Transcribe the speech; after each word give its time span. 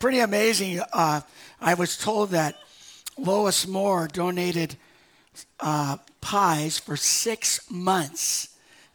pretty 0.00 0.20
amazing. 0.20 0.80
Uh, 0.94 1.20
I 1.60 1.74
was 1.74 1.96
told 1.98 2.30
that 2.30 2.56
Lois 3.18 3.66
Moore 3.66 4.08
donated 4.08 4.76
uh, 5.60 5.98
pies 6.22 6.78
for 6.78 6.96
six 6.96 7.70
months, 7.70 8.48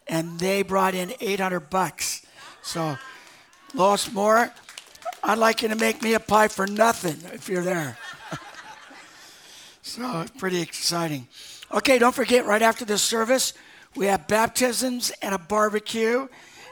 and 0.08 0.40
they 0.40 0.64
brought 0.64 0.96
in 0.96 1.14
800 1.22 1.70
bucks. 1.70 2.26
So, 2.64 2.98
Lois 3.76 4.12
Moore, 4.12 4.52
I'd 5.24 5.38
like 5.38 5.62
you 5.62 5.70
to 5.70 5.76
make 5.76 6.02
me 6.02 6.16
a 6.16 6.20
pie 6.20 6.48
for 6.48 6.66
nothing 6.66 7.18
if 7.34 7.48
you're 7.48 7.64
there. 7.64 7.98
so, 9.84 10.26
pretty 10.40 10.60
exciting. 10.60 11.28
Okay, 11.72 12.00
don't 12.00 12.16
forget, 12.16 12.48
right 12.48 12.64
after 12.64 12.84
the 12.84 12.98
service, 12.98 13.54
we 13.96 14.08
have 14.08 14.28
baptisms 14.28 15.12
and 15.22 15.36
a 15.36 15.40
barbecue. 15.40 16.28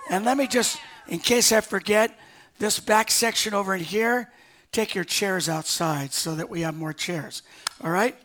And 0.10 0.26
let 0.26 0.38
me 0.38 0.48
just, 0.48 0.80
in 1.08 1.20
case 1.20 1.52
I 1.52 1.62
forget, 1.62 2.18
this 2.60 2.80
back 2.80 3.12
section 3.12 3.54
over 3.54 3.76
in 3.76 3.82
here, 3.82 4.32
take 4.72 4.96
your 4.96 5.04
chairs 5.04 5.50
outside 5.50 6.14
so 6.14 6.36
that 6.36 6.50
we 6.50 6.62
have 6.62 6.76
more 6.76 6.94
chairs. 6.94 7.44
All 7.84 7.92
right? 7.92 8.16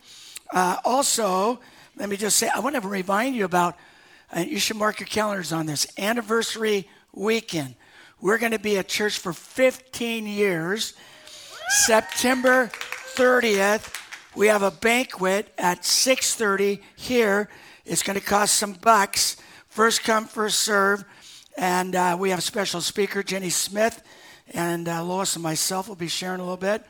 Uh, 0.53 0.77
also, 0.85 1.61
let 1.97 2.09
me 2.09 2.17
just 2.17 2.37
say, 2.37 2.49
I 2.55 2.61
want 2.61 2.81
to 2.81 2.87
remind 2.87 3.37
you 3.37 3.45
about, 3.45 3.77
uh, 4.35 4.41
you 4.41 4.59
should 4.59 4.77
mark 4.77 5.01
your 5.01 5.09
calendars 5.09 5.53
on 5.53 5.67
this, 5.67 5.87
anniversary 5.99 6.89
weekend. 7.13 7.75
We're 8.21 8.39
going 8.39 8.53
to 8.53 8.59
be 8.59 8.79
at 8.79 8.89
church 8.89 9.19
for 9.19 9.33
15 9.33 10.27
years. 10.27 10.95
September 11.69 12.71
30th, 13.15 13.95
we 14.35 14.47
have 14.47 14.63
a 14.63 14.71
banquet 14.71 15.53
at 15.59 15.83
6:30 15.83 16.81
here. 16.97 17.49
It's 17.85 18.03
going 18.03 18.19
to 18.19 18.25
cost 18.25 18.57
some 18.57 18.75
bucks. 18.75 19.37
First 19.69 20.05
come, 20.05 20.27
first 20.27 20.61
serve. 20.61 21.05
And 21.57 21.95
uh, 21.97 22.17
we 22.19 22.31
have 22.31 22.39
a 22.39 22.43
special 22.43 22.81
speaker, 22.81 23.23
Jenny 23.23 23.51
Smith, 23.51 24.03
and 24.55 24.89
uh, 24.89 25.03
Lois 25.05 25.37
and 25.37 25.43
myself 25.43 25.89
will 25.89 25.97
be 25.97 26.09
sharing 26.09 26.41
a 26.41 26.43
little 26.43 26.57
bit. 26.57 26.85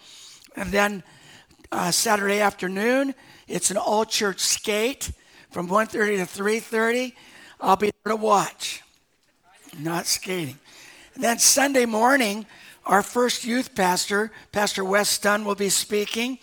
And 0.56 0.70
then 0.70 1.02
uh, 1.70 1.90
Saturday 1.90 2.40
afternoon, 2.40 3.14
it's 3.46 3.70
an 3.70 3.76
all-church 3.76 4.40
skate 4.40 5.10
from 5.50 5.68
1.30 5.68 6.18
to 6.18 6.42
3.30. 6.42 7.12
I'll 7.60 7.76
be 7.76 7.90
there 8.04 8.12
to 8.12 8.16
watch, 8.16 8.82
not 9.78 10.06
skating. 10.06 10.58
And 11.14 11.24
then 11.24 11.38
Sunday 11.38 11.86
morning, 11.86 12.46
our 12.86 13.02
first 13.02 13.44
youth 13.44 13.74
pastor, 13.74 14.30
Pastor 14.52 14.84
Wes 14.84 15.18
Dunn, 15.18 15.44
will 15.44 15.54
be 15.54 15.68
speaking. 15.68 16.38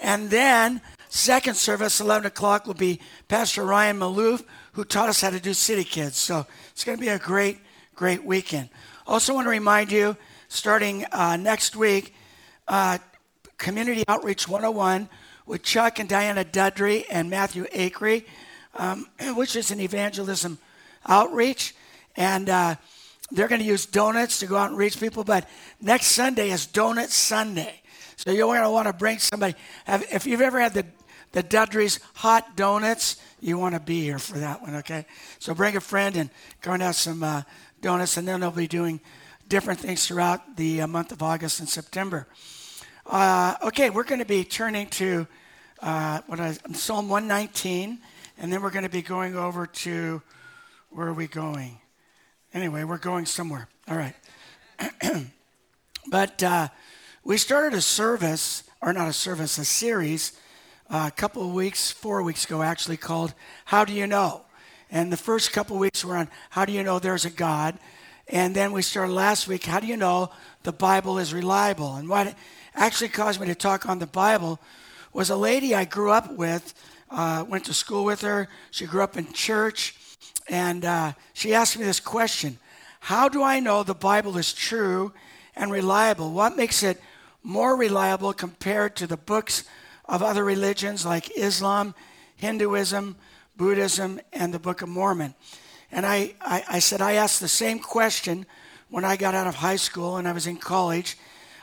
And 0.00 0.28
then 0.30 0.80
second 1.08 1.54
service, 1.54 2.00
11 2.00 2.26
o'clock, 2.26 2.66
will 2.66 2.74
be 2.74 3.00
Pastor 3.28 3.64
Ryan 3.64 3.98
Maloof, 3.98 4.44
who 4.72 4.84
taught 4.84 5.08
us 5.08 5.20
how 5.20 5.30
to 5.30 5.40
do 5.40 5.54
City 5.54 5.84
Kids. 5.84 6.16
So 6.16 6.46
it's 6.70 6.84
going 6.84 6.98
to 6.98 7.02
be 7.02 7.08
a 7.08 7.18
great, 7.18 7.58
great 7.94 8.24
weekend. 8.24 8.68
Also 9.06 9.32
want 9.32 9.46
to 9.46 9.50
remind 9.50 9.92
you, 9.92 10.16
starting 10.48 11.04
uh, 11.12 11.36
next 11.36 11.76
week, 11.76 12.14
uh, 12.68 12.98
Community 13.58 14.04
Outreach 14.08 14.48
101 14.48 15.08
with 15.46 15.62
Chuck 15.62 15.98
and 15.98 16.08
Diana 16.08 16.44
Dudry 16.44 17.04
and 17.10 17.30
Matthew 17.30 17.64
Akery, 17.66 18.24
um, 18.74 19.06
which 19.36 19.56
is 19.56 19.70
an 19.70 19.80
evangelism 19.80 20.58
outreach. 21.06 21.74
And 22.16 22.48
uh, 22.48 22.76
they're 23.30 23.48
going 23.48 23.60
to 23.60 23.66
use 23.66 23.86
donuts 23.86 24.40
to 24.40 24.46
go 24.46 24.56
out 24.56 24.70
and 24.70 24.78
reach 24.78 25.00
people. 25.00 25.24
But 25.24 25.48
next 25.80 26.06
Sunday 26.06 26.50
is 26.50 26.66
Donut 26.66 27.08
Sunday. 27.08 27.82
So 28.16 28.30
you're 28.30 28.46
going 28.46 28.62
to 28.62 28.70
want 28.70 28.86
to 28.86 28.92
bring 28.92 29.18
somebody. 29.18 29.54
If 29.86 30.26
you've 30.26 30.40
ever 30.40 30.58
had 30.60 30.74
the, 30.74 30.86
the 31.32 31.42
Dudry's 31.42 32.00
hot 32.14 32.56
donuts, 32.56 33.16
you 33.40 33.58
want 33.58 33.74
to 33.74 33.80
be 33.80 34.02
here 34.02 34.18
for 34.18 34.38
that 34.38 34.62
one, 34.62 34.76
okay? 34.76 35.06
So 35.38 35.54
bring 35.54 35.76
a 35.76 35.80
friend 35.80 36.16
and 36.16 36.30
go 36.62 36.72
and 36.72 36.82
have 36.82 36.96
some 36.96 37.22
uh, 37.22 37.42
donuts, 37.82 38.16
and 38.16 38.26
then 38.26 38.40
they'll 38.40 38.50
be 38.50 38.66
doing 38.66 39.00
different 39.48 39.78
things 39.78 40.06
throughout 40.06 40.56
the 40.56 40.82
uh, 40.82 40.86
month 40.86 41.12
of 41.12 41.22
August 41.22 41.60
and 41.60 41.68
September. 41.68 42.26
Uh, 43.04 43.54
okay, 43.62 43.90
we're 43.90 44.04
going 44.04 44.18
to 44.18 44.24
be 44.26 44.42
turning 44.42 44.88
to 44.88 45.26
uh, 45.80 46.20
what 46.26 46.40
I, 46.40 46.52
Psalm 46.72 47.08
119, 47.08 47.98
and 48.38 48.52
then 48.52 48.60
we're 48.60 48.70
going 48.70 48.84
to 48.84 48.90
be 48.90 49.02
going 49.02 49.36
over 49.36 49.66
to 49.66 50.20
where 50.90 51.06
are 51.06 51.14
we 51.14 51.28
going? 51.28 51.78
Anyway, 52.52 52.82
we're 52.82 52.98
going 52.98 53.26
somewhere. 53.26 53.68
All 53.88 53.96
right. 53.96 54.14
but 56.10 56.42
uh, 56.42 56.68
we 57.22 57.36
started 57.36 57.76
a 57.76 57.82
service, 57.82 58.64
or 58.80 58.92
not 58.92 59.08
a 59.08 59.12
service, 59.12 59.58
a 59.58 59.64
series, 59.64 60.32
uh, 60.90 61.08
a 61.08 61.16
couple 61.16 61.42
of 61.42 61.52
weeks, 61.52 61.92
four 61.92 62.22
weeks 62.22 62.44
ago 62.44 62.62
actually, 62.62 62.96
called 62.96 63.34
How 63.66 63.84
Do 63.84 63.92
You 63.92 64.06
Know? 64.06 64.42
And 64.90 65.12
the 65.12 65.16
first 65.16 65.52
couple 65.52 65.76
of 65.76 65.80
weeks 65.80 66.04
were 66.04 66.16
on 66.16 66.28
How 66.50 66.64
Do 66.64 66.72
You 66.72 66.82
Know 66.82 66.98
There's 66.98 67.24
a 67.24 67.30
God? 67.30 67.78
And 68.28 68.56
then 68.56 68.72
we 68.72 68.82
started 68.82 69.12
last 69.12 69.46
week, 69.46 69.66
How 69.66 69.78
Do 69.78 69.86
You 69.86 69.96
Know 69.96 70.30
the 70.64 70.72
Bible 70.72 71.18
is 71.18 71.32
Reliable? 71.32 71.94
And 71.94 72.08
what 72.08 72.34
actually 72.74 73.08
caused 73.08 73.40
me 73.40 73.46
to 73.46 73.54
talk 73.54 73.88
on 73.88 74.00
the 74.00 74.06
Bible 74.06 74.58
was 75.12 75.30
a 75.30 75.36
lady 75.36 75.74
I 75.74 75.84
grew 75.84 76.10
up 76.10 76.32
with, 76.32 76.74
uh, 77.10 77.44
went 77.48 77.64
to 77.66 77.74
school 77.74 78.04
with 78.04 78.22
her. 78.22 78.48
She 78.72 78.86
grew 78.86 79.02
up 79.02 79.16
in 79.16 79.32
church. 79.32 79.94
And 80.48 80.84
uh, 80.84 81.12
she 81.34 81.54
asked 81.54 81.78
me 81.78 81.84
this 81.84 82.00
question 82.00 82.58
How 83.00 83.28
do 83.28 83.42
I 83.42 83.60
know 83.60 83.82
the 83.82 83.94
Bible 83.94 84.36
is 84.38 84.52
true 84.52 85.12
and 85.54 85.70
reliable? 85.70 86.32
What 86.32 86.56
makes 86.56 86.82
it 86.82 87.00
more 87.44 87.76
reliable 87.76 88.32
compared 88.32 88.96
to 88.96 89.06
the 89.06 89.16
books 89.16 89.62
of 90.04 90.20
other 90.20 90.44
religions 90.44 91.06
like 91.06 91.30
Islam, 91.36 91.94
Hinduism, 92.36 93.16
Buddhism, 93.56 94.20
and 94.32 94.52
the 94.52 94.58
Book 94.58 94.82
of 94.82 94.88
Mormon. 94.88 95.34
And 95.96 96.04
I, 96.04 96.34
I, 96.42 96.62
I, 96.68 96.78
said, 96.78 97.00
I 97.00 97.14
asked 97.14 97.40
the 97.40 97.48
same 97.48 97.78
question 97.78 98.44
when 98.90 99.02
I 99.02 99.16
got 99.16 99.34
out 99.34 99.46
of 99.46 99.54
high 99.54 99.76
school 99.76 100.18
and 100.18 100.28
I 100.28 100.32
was 100.32 100.46
in 100.46 100.58
college. 100.58 101.16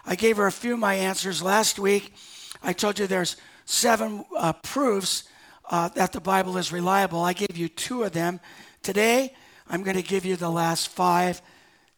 I 0.07 0.15
gave 0.15 0.37
her 0.37 0.47
a 0.47 0.51
few 0.51 0.73
of 0.73 0.79
my 0.79 0.95
answers. 0.95 1.43
Last 1.43 1.77
week, 1.77 2.15
I 2.63 2.73
told 2.73 2.97
you 2.97 3.05
there's 3.05 3.37
seven 3.65 4.25
uh, 4.35 4.53
proofs 4.53 5.25
uh, 5.69 5.89
that 5.89 6.13
the 6.13 6.19
Bible 6.19 6.57
is 6.57 6.71
reliable. 6.71 7.21
I 7.21 7.33
gave 7.33 7.55
you 7.55 7.69
two 7.69 8.01
of 8.01 8.13
them. 8.13 8.39
Today, 8.81 9.35
I'm 9.69 9.83
going 9.83 9.97
to 9.97 10.01
give 10.01 10.25
you 10.25 10.35
the 10.35 10.49
last 10.49 10.89
five 10.89 11.39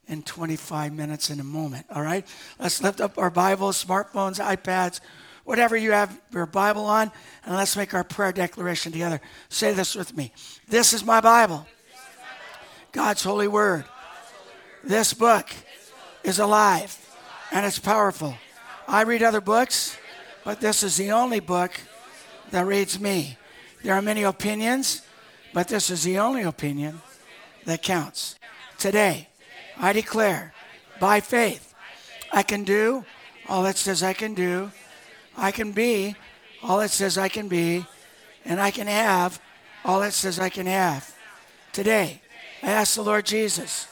in 0.09 0.21
25 0.21 0.91
minutes 0.91 1.29
in 1.29 1.39
a 1.39 1.43
moment. 1.43 1.85
All 1.89 2.03
right? 2.03 2.27
Let's 2.59 2.83
lift 2.83 2.99
up 2.99 3.17
our 3.17 3.29
Bibles, 3.29 3.81
smartphones, 3.81 4.43
iPads, 4.43 4.99
whatever 5.45 5.77
you 5.77 5.93
have 5.93 6.19
your 6.33 6.45
Bible 6.47 6.85
on, 6.85 7.13
and 7.45 7.55
let's 7.55 7.77
make 7.77 7.93
our 7.93 8.03
prayer 8.03 8.33
declaration 8.33 8.91
together. 8.91 9.21
Say 9.47 9.71
this 9.71 9.95
with 9.95 10.17
me 10.17 10.33
This 10.67 10.91
is 10.91 11.05
my 11.05 11.21
Bible, 11.21 11.65
God's 12.95 13.23
holy 13.25 13.49
word. 13.49 13.83
This 14.81 15.13
book 15.13 15.49
is 16.23 16.39
alive 16.39 16.97
and 17.51 17.65
it's 17.65 17.77
powerful. 17.77 18.37
I 18.87 19.01
read 19.01 19.21
other 19.21 19.41
books, 19.41 19.97
but 20.45 20.61
this 20.61 20.81
is 20.81 20.95
the 20.95 21.11
only 21.11 21.41
book 21.41 21.71
that 22.51 22.65
reads 22.65 22.97
me. 22.97 23.37
There 23.83 23.93
are 23.93 24.01
many 24.01 24.23
opinions, 24.23 25.01
but 25.53 25.67
this 25.67 25.89
is 25.89 26.05
the 26.05 26.19
only 26.19 26.43
opinion 26.43 27.01
that 27.65 27.83
counts. 27.83 28.39
Today, 28.77 29.27
I 29.77 29.91
declare 29.91 30.53
by 30.97 31.19
faith 31.19 31.73
I 32.31 32.43
can 32.43 32.63
do 32.63 33.03
all 33.49 33.65
it 33.65 33.75
says 33.75 34.03
I 34.03 34.13
can 34.13 34.35
do. 34.35 34.71
I 35.35 35.51
can 35.51 35.73
be 35.73 36.15
all 36.63 36.79
it 36.79 36.91
says 36.91 37.17
I 37.17 37.27
can 37.27 37.49
be. 37.49 37.85
And 38.45 38.61
I 38.61 38.71
can 38.71 38.87
have 38.87 39.41
all 39.83 40.01
it 40.01 40.13
says 40.13 40.39
I 40.39 40.47
can 40.47 40.65
have. 40.65 41.13
Today, 41.73 42.21
I 42.65 42.71
ask 42.71 42.95
the 42.95 43.03
Lord 43.03 43.27
Jesus, 43.27 43.87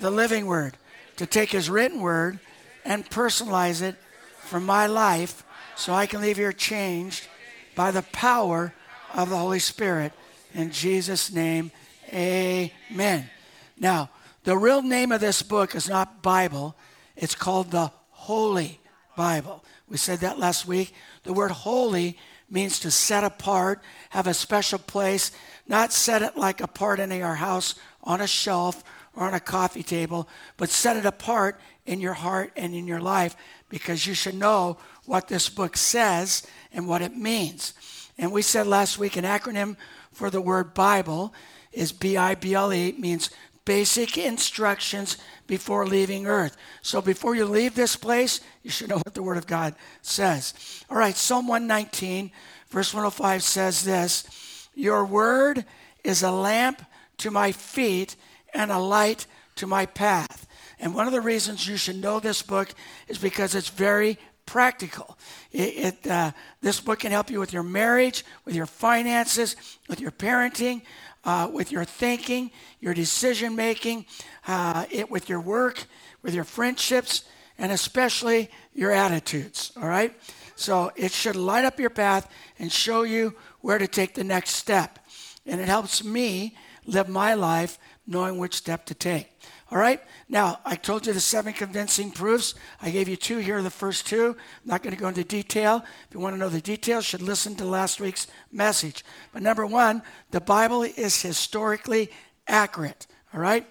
the 0.00 0.10
living 0.10 0.44
word, 0.44 0.76
to 1.16 1.24
take 1.24 1.50
his 1.50 1.70
written 1.70 2.02
word 2.02 2.38
and 2.84 3.08
personalize 3.08 3.80
it 3.80 3.96
for 4.40 4.60
my 4.60 4.86
life 4.86 5.42
so 5.76 5.94
I 5.94 6.04
can 6.04 6.20
leave 6.20 6.36
here 6.36 6.52
changed 6.52 7.26
by 7.74 7.90
the 7.90 8.02
power 8.02 8.74
of 9.14 9.30
the 9.30 9.38
Holy 9.38 9.58
Spirit. 9.58 10.12
In 10.52 10.70
Jesus' 10.70 11.32
name, 11.32 11.70
amen. 12.12 13.30
Now, 13.78 14.10
the 14.44 14.58
real 14.58 14.82
name 14.82 15.10
of 15.10 15.22
this 15.22 15.40
book 15.40 15.74
is 15.74 15.88
not 15.88 16.20
Bible, 16.20 16.76
it's 17.16 17.34
called 17.34 17.70
the 17.70 17.90
Holy 18.10 18.78
Bible. 19.16 19.64
We 19.88 19.96
said 19.96 20.18
that 20.18 20.38
last 20.38 20.66
week. 20.66 20.92
The 21.22 21.32
word 21.32 21.50
holy 21.50 22.18
means 22.50 22.78
to 22.80 22.90
set 22.90 23.24
apart, 23.24 23.82
have 24.10 24.26
a 24.26 24.34
special 24.34 24.78
place, 24.78 25.32
not 25.66 25.94
set 25.94 26.20
it 26.20 26.36
like 26.36 26.60
apart 26.60 27.00
in 27.00 27.10
our 27.22 27.36
house 27.36 27.74
on 28.08 28.20
a 28.20 28.26
shelf 28.26 28.82
or 29.14 29.26
on 29.26 29.34
a 29.34 29.40
coffee 29.40 29.84
table, 29.84 30.28
but 30.56 30.70
set 30.70 30.96
it 30.96 31.06
apart 31.06 31.60
in 31.86 32.00
your 32.00 32.14
heart 32.14 32.50
and 32.56 32.74
in 32.74 32.88
your 32.88 33.00
life 33.00 33.36
because 33.68 34.06
you 34.06 34.14
should 34.14 34.34
know 34.34 34.78
what 35.04 35.28
this 35.28 35.48
book 35.48 35.76
says 35.76 36.44
and 36.72 36.88
what 36.88 37.02
it 37.02 37.16
means. 37.16 37.74
And 38.16 38.32
we 38.32 38.42
said 38.42 38.66
last 38.66 38.98
week 38.98 39.16
an 39.16 39.24
acronym 39.24 39.76
for 40.12 40.30
the 40.30 40.40
word 40.40 40.74
Bible 40.74 41.32
is 41.72 41.92
B 41.92 42.16
I 42.16 42.34
B 42.34 42.54
L 42.54 42.72
E, 42.72 42.94
means 42.98 43.30
basic 43.68 44.16
instructions 44.16 45.18
before 45.46 45.86
leaving 45.86 46.26
earth. 46.26 46.56
So 46.80 47.02
before 47.02 47.34
you 47.34 47.44
leave 47.44 47.74
this 47.74 47.96
place, 47.96 48.40
you 48.62 48.70
should 48.70 48.88
know 48.88 48.96
what 48.96 49.12
the 49.12 49.22
Word 49.22 49.36
of 49.36 49.46
God 49.46 49.74
says. 50.00 50.54
All 50.88 50.96
right, 50.96 51.14
Psalm 51.14 51.46
119, 51.46 52.30
verse 52.70 52.94
105 52.94 53.42
says 53.42 53.84
this 53.84 54.68
Your 54.74 55.04
Word 55.04 55.66
is 56.02 56.22
a 56.22 56.30
lamp 56.30 56.82
to 57.18 57.30
my 57.30 57.52
feet 57.52 58.16
and 58.54 58.70
a 58.70 58.78
light 58.78 59.26
to 59.56 59.66
my 59.66 59.86
path. 59.86 60.46
And 60.80 60.94
one 60.94 61.06
of 61.06 61.12
the 61.12 61.20
reasons 61.20 61.66
you 61.66 61.76
should 61.76 61.96
know 61.96 62.20
this 62.20 62.42
book 62.42 62.72
is 63.08 63.18
because 63.18 63.54
it's 63.54 63.68
very 63.68 64.18
practical. 64.46 65.18
It, 65.52 66.04
it 66.04 66.10
uh, 66.10 66.32
this 66.62 66.80
book 66.80 67.00
can 67.00 67.12
help 67.12 67.30
you 67.30 67.40
with 67.40 67.52
your 67.52 67.62
marriage, 67.62 68.24
with 68.44 68.54
your 68.54 68.66
finances, 68.66 69.56
with 69.88 70.00
your 70.00 70.10
parenting, 70.10 70.82
uh, 71.24 71.50
with 71.52 71.70
your 71.70 71.84
thinking, 71.84 72.50
your 72.80 72.94
decision 72.94 73.54
making, 73.56 74.06
uh, 74.46 74.86
it 74.90 75.10
with 75.10 75.28
your 75.28 75.40
work, 75.40 75.84
with 76.22 76.34
your 76.34 76.44
friendships, 76.44 77.24
and 77.58 77.72
especially 77.72 78.50
your 78.72 78.92
attitudes. 78.92 79.72
All 79.76 79.88
right. 79.88 80.14
So 80.54 80.92
it 80.96 81.12
should 81.12 81.36
light 81.36 81.64
up 81.64 81.78
your 81.78 81.90
path 81.90 82.30
and 82.58 82.72
show 82.72 83.02
you 83.02 83.34
where 83.60 83.78
to 83.78 83.86
take 83.86 84.14
the 84.14 84.24
next 84.24 84.52
step. 84.52 84.98
And 85.44 85.60
it 85.60 85.68
helps 85.68 86.02
me 86.02 86.56
live 86.88 87.08
my 87.08 87.34
life 87.34 87.78
knowing 88.06 88.38
which 88.38 88.54
step 88.54 88.86
to 88.86 88.94
take. 88.94 89.30
All 89.70 89.78
right? 89.78 90.00
Now, 90.30 90.60
I 90.64 90.76
told 90.76 91.06
you 91.06 91.12
the 91.12 91.20
seven 91.20 91.52
convincing 91.52 92.10
proofs. 92.10 92.54
I 92.80 92.90
gave 92.90 93.06
you 93.06 93.16
two 93.16 93.38
here, 93.38 93.62
the 93.62 93.70
first 93.70 94.06
two. 94.06 94.34
I'm 94.38 94.70
not 94.70 94.82
going 94.82 94.96
to 94.96 95.00
go 95.00 95.08
into 95.08 95.24
detail. 95.24 95.84
If 96.08 96.14
you 96.14 96.20
want 96.20 96.34
to 96.34 96.38
know 96.38 96.48
the 96.48 96.62
details, 96.62 97.04
should 97.04 97.20
listen 97.20 97.54
to 97.56 97.66
last 97.66 98.00
week's 98.00 98.26
message. 98.50 99.04
But 99.32 99.42
number 99.42 99.66
one, 99.66 100.02
the 100.30 100.40
Bible 100.40 100.82
is 100.82 101.20
historically 101.20 102.10
accurate. 102.46 103.06
All 103.34 103.40
right? 103.40 103.66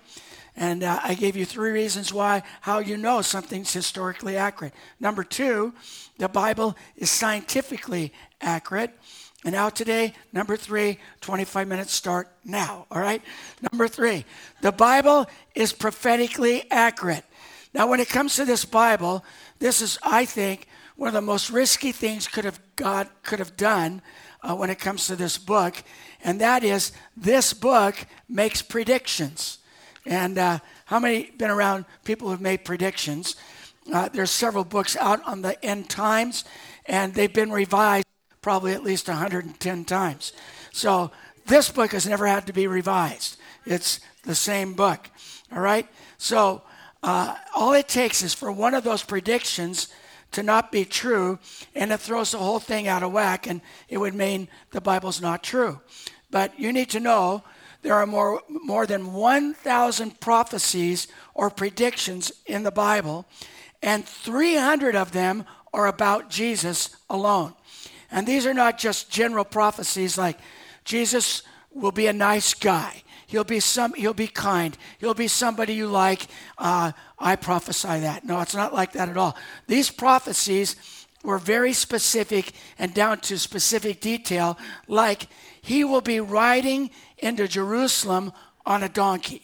And 0.55 0.83
uh, 0.83 0.99
I 1.03 1.15
gave 1.15 1.35
you 1.35 1.45
three 1.45 1.71
reasons 1.71 2.13
why, 2.13 2.43
how 2.61 2.79
you 2.79 2.97
know 2.97 3.21
something's 3.21 3.73
historically 3.73 4.37
accurate. 4.37 4.73
Number 4.99 5.23
two, 5.23 5.73
the 6.19 6.29
Bible 6.29 6.75
is 6.95 7.09
scientifically 7.09 8.13
accurate. 8.41 8.91
And 9.45 9.53
now 9.53 9.69
today, 9.69 10.13
number 10.33 10.57
three, 10.57 10.97
25 11.21 11.67
minutes 11.67 11.93
start 11.93 12.27
now, 12.43 12.87
all 12.89 12.99
right? 12.99 13.21
Number 13.71 13.87
three, 13.87 14.25
the 14.61 14.71
Bible 14.71 15.27
is 15.53 15.73
prophetically 15.73 16.69
accurate. 16.71 17.23
Now, 17.73 17.87
when 17.87 17.99
it 17.99 18.09
comes 18.09 18.35
to 18.35 18.45
this 18.45 18.65
Bible, 18.65 19.23
this 19.59 19.81
is, 19.81 19.99
I 20.01 20.25
think, 20.25 20.67
one 20.95 21.07
of 21.07 21.13
the 21.13 21.21
most 21.21 21.51
risky 21.51 21.91
things 21.91 22.27
could 22.27 22.45
have 22.45 22.59
God 22.75 23.07
could 23.21 23.37
have 23.37 23.55
done 23.55 24.01
uh, 24.41 24.55
when 24.55 24.71
it 24.71 24.79
comes 24.79 25.05
to 25.07 25.15
this 25.15 25.37
book, 25.37 25.83
and 26.23 26.41
that 26.41 26.63
is 26.63 26.91
this 27.15 27.53
book 27.53 27.95
makes 28.27 28.63
predictions. 28.63 29.59
And 30.05 30.39
uh, 30.39 30.59
how 30.85 30.99
many 30.99 31.29
been 31.37 31.51
around 31.51 31.85
people 32.03 32.29
who've 32.29 32.41
made 32.41 32.65
predictions? 32.65 33.35
Uh, 33.93 34.09
there's 34.09 34.31
several 34.31 34.63
books 34.63 34.97
out 34.97 35.21
on 35.25 35.43
the 35.43 35.63
end 35.63 35.89
times, 35.89 36.45
and 36.87 37.13
they've 37.13 37.31
been 37.31 37.51
revised 37.51 38.06
probably 38.47 38.71
at 38.71 38.81
least 38.81 39.09
110 39.09 39.83
times. 39.83 40.31
So 40.71 41.11
this 41.47 41.69
book 41.69 41.91
has 41.91 42.07
never 42.07 42.25
had 42.25 42.47
to 42.47 42.53
be 42.53 42.65
revised. 42.65 43.35
It's 43.65 43.99
the 44.23 44.35
same 44.35 44.73
book. 44.73 45.09
All 45.51 45.59
right? 45.59 45.85
So 46.17 46.61
uh, 47.03 47.35
all 47.53 47.73
it 47.73 47.89
takes 47.89 48.23
is 48.23 48.33
for 48.33 48.49
one 48.49 48.73
of 48.73 48.85
those 48.85 49.03
predictions 49.03 49.89
to 50.31 50.43
not 50.43 50.71
be 50.71 50.85
true, 50.85 51.39
and 51.75 51.91
it 51.91 51.99
throws 51.99 52.31
the 52.31 52.37
whole 52.37 52.59
thing 52.59 52.87
out 52.87 53.03
of 53.03 53.11
whack, 53.11 53.47
and 53.47 53.59
it 53.89 53.97
would 53.97 54.15
mean 54.15 54.47
the 54.71 54.79
Bible's 54.79 55.19
not 55.19 55.43
true. 55.43 55.81
But 56.31 56.57
you 56.57 56.71
need 56.71 56.89
to 56.91 57.01
know 57.01 57.43
there 57.81 57.95
are 57.95 58.07
more, 58.07 58.43
more 58.47 58.85
than 58.85 59.11
1,000 59.11 60.21
prophecies 60.21 61.09
or 61.33 61.49
predictions 61.49 62.31
in 62.45 62.63
the 62.63 62.71
Bible, 62.71 63.25
and 63.83 64.05
300 64.05 64.95
of 64.95 65.11
them 65.11 65.43
are 65.73 65.87
about 65.87 66.29
Jesus 66.29 66.95
alone. 67.09 67.53
And 68.11 68.25
these 68.25 68.45
are 68.45 68.53
not 68.53 68.77
just 68.77 69.09
general 69.09 69.45
prophecies 69.45 70.17
like 70.17 70.39
Jesus 70.83 71.43
will 71.73 71.91
be 71.91 72.07
a 72.07 72.13
nice 72.13 72.53
guy. 72.53 73.03
He'll 73.27 73.43
be 73.43 73.59
some. 73.59 73.93
He'll 73.93 74.13
be 74.13 74.27
kind. 74.27 74.77
He'll 74.99 75.13
be 75.13 75.27
somebody 75.27 75.73
you 75.73 75.87
like. 75.87 76.27
Uh, 76.57 76.93
I 77.19 77.35
prophesy 77.35 77.99
that. 77.99 78.23
No, 78.23 78.39
it's 78.39 78.55
not 78.55 78.73
like 78.73 78.93
that 78.93 79.09
at 79.09 79.17
all. 79.17 79.35
These 79.67 79.91
prophecies 79.91 80.77
were 81.23 81.37
very 81.37 81.73
specific 81.73 82.53
and 82.79 82.93
down 82.93 83.19
to 83.19 83.37
specific 83.37 83.99
detail. 83.99 84.57
Like 84.87 85.27
he 85.61 85.83
will 85.83 86.01
be 86.01 86.21
riding 86.21 86.89
into 87.17 87.49
Jerusalem 87.49 88.31
on 88.65 88.81
a 88.81 88.89
donkey. 88.89 89.41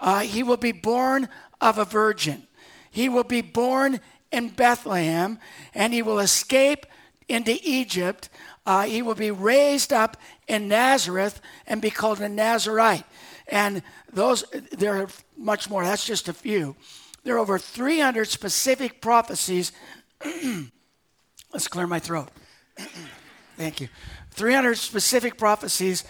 Uh, 0.00 0.20
he 0.20 0.42
will 0.42 0.56
be 0.56 0.72
born 0.72 1.28
of 1.60 1.78
a 1.78 1.84
virgin. 1.84 2.48
He 2.90 3.08
will 3.08 3.24
be 3.24 3.42
born 3.42 4.00
in 4.32 4.48
Bethlehem, 4.48 5.38
and 5.74 5.92
he 5.92 6.02
will 6.02 6.18
escape 6.18 6.84
into 7.28 7.58
Egypt. 7.62 8.28
Uh, 8.66 8.82
he 8.82 9.02
will 9.02 9.14
be 9.14 9.30
raised 9.30 9.92
up 9.92 10.16
in 10.46 10.68
Nazareth 10.68 11.40
and 11.66 11.80
be 11.80 11.90
called 11.90 12.20
a 12.20 12.28
Nazarite. 12.28 13.04
And 13.48 13.82
those, 14.12 14.44
there 14.72 15.02
are 15.02 15.08
much 15.36 15.70
more. 15.70 15.84
That's 15.84 16.04
just 16.04 16.28
a 16.28 16.32
few. 16.32 16.76
There 17.24 17.36
are 17.36 17.38
over 17.38 17.58
300 17.58 18.26
specific 18.26 19.00
prophecies. 19.00 19.72
Let's 21.52 21.68
clear 21.68 21.86
my 21.86 21.98
throat. 21.98 22.28
Thank 23.56 23.80
you. 23.80 23.88
300 24.32 24.76
specific 24.76 25.36
prophecies 25.36 26.04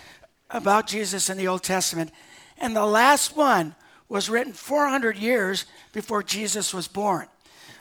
about 0.51 0.87
Jesus 0.87 1.31
in 1.31 1.37
the 1.39 1.49
Old 1.49 1.63
Testament. 1.63 2.11
And 2.59 2.75
the 2.75 2.87
last 2.87 3.37
one 3.37 3.75
was 4.09 4.29
written 4.29 4.53
400 4.53 5.17
years 5.17 5.65
before 5.93 6.23
Jesus 6.23 6.75
was 6.75 6.89
born. 6.89 7.27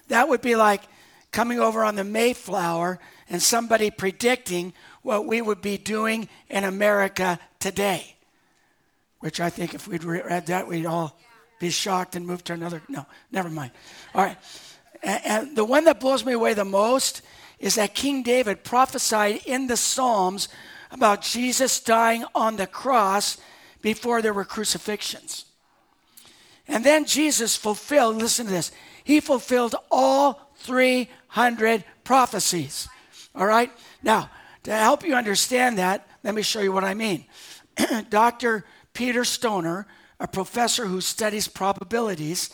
That 0.08 0.30
would 0.30 0.42
be 0.42 0.56
like 0.56 0.84
coming 1.32 1.60
over 1.60 1.84
on 1.84 1.96
the 1.96 2.04
Mayflower 2.04 3.00
and 3.30 3.42
somebody 3.42 3.92
predicting 3.92 4.74
what 5.02 5.26
we 5.26 5.42
would 5.42 5.62
be 5.62 5.78
doing 5.78 6.30
in 6.50 6.64
America 6.64 7.40
today. 7.60 8.16
Which 9.20 9.40
I 9.40 9.50
think 9.50 9.74
if 9.74 9.88
we'd 9.88 10.04
read 10.04 10.48
that, 10.48 10.68
we'd 10.68 10.86
all 10.86 11.18
be 11.60 11.70
shocked 11.70 12.16
and 12.16 12.26
move 12.26 12.44
to 12.46 12.54
another. 12.54 12.82
No, 12.88 13.06
never 13.32 13.50
mind. 13.50 13.72
All 14.14 14.24
right. 14.24 14.38
And, 15.04 15.56
the 15.56 15.66
one 15.66 15.86
that 15.86 16.00
blows 16.00 16.26
me 16.26 16.34
away 16.34 16.54
the 16.54 16.66
most 16.66 17.22
is 17.60 17.76
that 17.76 17.96
King 17.96 18.24
David 18.24 18.64
prophesied 18.64 19.42
in 19.46 19.68
the 19.68 19.78
Psalms 19.78 20.50
about 20.92 21.22
Jesus 21.22 21.80
dying 21.80 22.24
on 22.36 22.56
the 22.56 22.68
cross 22.68 23.38
before 23.82 24.22
there 24.22 24.34
were 24.34 24.46
crucifixions. 24.46 25.46
And 26.68 26.84
then 26.84 27.06
Jesus 27.06 27.56
fulfilled, 27.56 28.18
listen 28.18 28.46
to 28.46 28.52
this, 28.52 28.72
he 29.04 29.20
fulfilled 29.20 29.76
all 29.90 30.52
300 30.58 31.84
prophecies. 32.04 32.90
All 33.38 33.46
right? 33.46 33.72
Now, 34.02 34.30
to 34.64 34.74
help 34.74 35.06
you 35.06 35.16
understand 35.16 35.78
that, 35.78 36.08
let 36.24 36.36
me 36.36 36.42
show 36.42 36.60
you 36.60 36.72
what 36.72 36.84
I 36.84 36.94
mean. 36.94 37.26
Dr. 38.10 38.66
Peter 38.94 39.24
Stoner, 39.24 39.86
a 40.20 40.28
professor 40.28 40.88
who 40.88 41.00
studies 41.00 41.48
probabilities, 41.48 42.50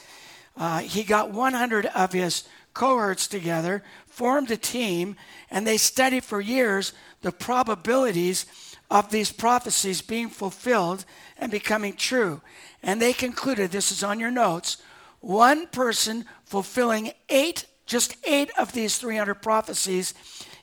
uh, 0.58 0.80
he 0.80 1.04
got 1.04 1.32
100 1.32 1.86
of 1.88 2.12
his 2.12 2.44
cohorts 2.74 3.28
together, 3.28 3.82
formed 4.08 4.52
a 4.52 4.58
team, 4.58 5.16
and 5.50 5.66
they 5.66 5.78
studied 5.78 6.24
for 6.24 6.42
years 6.42 6.92
the 7.22 7.32
probabilities 7.32 8.46
of 8.92 9.10
these 9.10 9.32
prophecies 9.32 10.02
being 10.02 10.30
fulfilled 10.30 11.06
and 11.38 11.52
becoming 11.52 11.94
true. 11.94 12.42
And 12.84 13.02
they 13.02 13.14
concluded 13.14 13.72
this 13.72 13.92
is 13.92 14.04
on 14.04 14.20
your 14.20 14.32
notes 14.32 14.78
one 15.22 15.68
person 15.68 16.26
fulfilling 16.44 17.14
eight, 17.30 17.66
just 17.86 18.18
eight 18.26 18.52
of 18.58 18.74
these 18.74 18.98
300 18.98 19.36
prophecies 19.36 20.14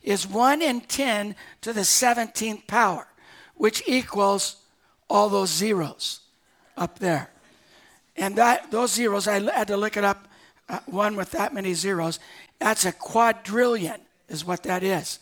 is 0.03 0.27
1 0.27 0.63
in 0.63 0.81
10 0.81 1.35
to 1.61 1.73
the 1.73 1.83
17th 1.83 2.67
power, 2.67 3.07
which 3.55 3.83
equals 3.87 4.57
all 5.09 5.29
those 5.29 5.51
zeros 5.51 6.21
up 6.77 6.99
there. 6.99 7.31
And 8.17 8.37
that 8.37 8.71
those 8.71 8.93
zeros, 8.93 9.29
I 9.29 9.41
had 9.41 9.69
to 9.69 9.77
look 9.77 9.97
it 9.97 10.05
up, 10.05 10.29
uh, 10.69 10.79
one 10.87 11.17
with 11.17 11.31
that 11.33 11.55
many 11.55 11.75
zeros. 11.75 12.19
That's 12.59 12.85
a 12.85 12.93
quadrillion, 12.93 14.01
is 14.29 14.45
what 14.45 14.63
that 14.65 14.83
is. 14.83 15.19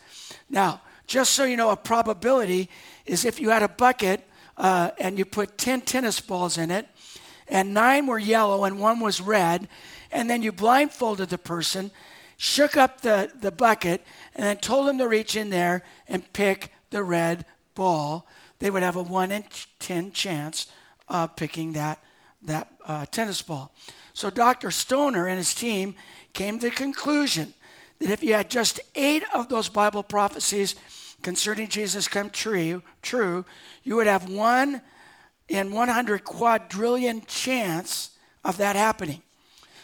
Now, 0.51 0.83
just 1.07 1.33
so 1.33 1.45
you 1.45 1.57
know, 1.57 1.71
a 1.71 1.77
probability 1.77 2.69
is 3.07 3.25
if 3.25 3.41
you 3.41 3.51
had 3.51 3.63
a 3.63 3.69
bucket 3.69 4.29
uh, 4.57 4.91
and 4.99 5.19
you 5.19 5.25
put 5.25 5.59
10 5.59 5.83
tennis 5.83 6.21
balls 6.21 6.59
in 6.59 6.71
it, 6.71 6.87
and 7.49 7.73
nine 7.73 8.07
were 8.07 8.19
yellow 8.19 8.65
and 8.65 8.79
one 8.79 9.01
was 9.01 9.21
red, 9.21 9.69
and 10.13 10.29
then 10.29 10.43
you 10.43 10.53
blindfolded 10.53 11.31
the 11.31 11.39
person, 11.39 11.91
shook 12.39 12.77
up 12.77 13.03
the, 13.03 13.31
the 13.39 13.51
bucket, 13.53 14.03
and 14.35 14.47
then 14.47 14.57
told 14.57 14.89
them 14.89 14.97
to 14.99 15.07
reach 15.07 15.37
in 15.37 15.51
there 15.51 15.83
and 16.07 16.33
pick 16.33 16.73
the 16.91 17.03
red 17.03 17.45
ball, 17.75 18.27
they 18.61 18.71
would 18.71 18.83
have 18.83 18.97
a 18.97 19.03
1 19.03 19.31
in 19.31 19.45
10 19.81 20.13
chance 20.13 20.69
of 21.09 21.37
picking 21.37 21.73
that, 21.73 22.03
that 22.43 22.73
uh, 22.87 23.05
tennis 23.07 23.43
ball. 23.43 23.73
So 24.15 24.31
Dr. 24.31 24.71
Stoner 24.71 25.27
and 25.27 25.37
his 25.37 25.55
team 25.55 25.95
came 26.33 26.59
to 26.59 26.71
the 26.71 26.75
conclusion 26.75 27.55
that 27.99 28.11
if 28.11 28.23
you 28.23 28.35
had 28.35 28.51
just 28.51 28.81
eight 28.95 29.25
of 29.35 29.49
those 29.49 29.69
Bible 29.69 30.03
prophecies 30.03 30.77
concerning 31.23 31.69
Jesus 31.69 32.07
come 32.07 32.31
true, 32.31 32.83
true, 33.03 33.45
you 33.83 33.97
would 33.97 34.07
have 34.07 34.29
one 34.29 34.81
in 35.49 35.73
100 35.73 36.25
quadrillion 36.25 37.23
chance 37.27 38.11
of 38.45 38.59
that 38.59 38.77
happening. 38.77 39.23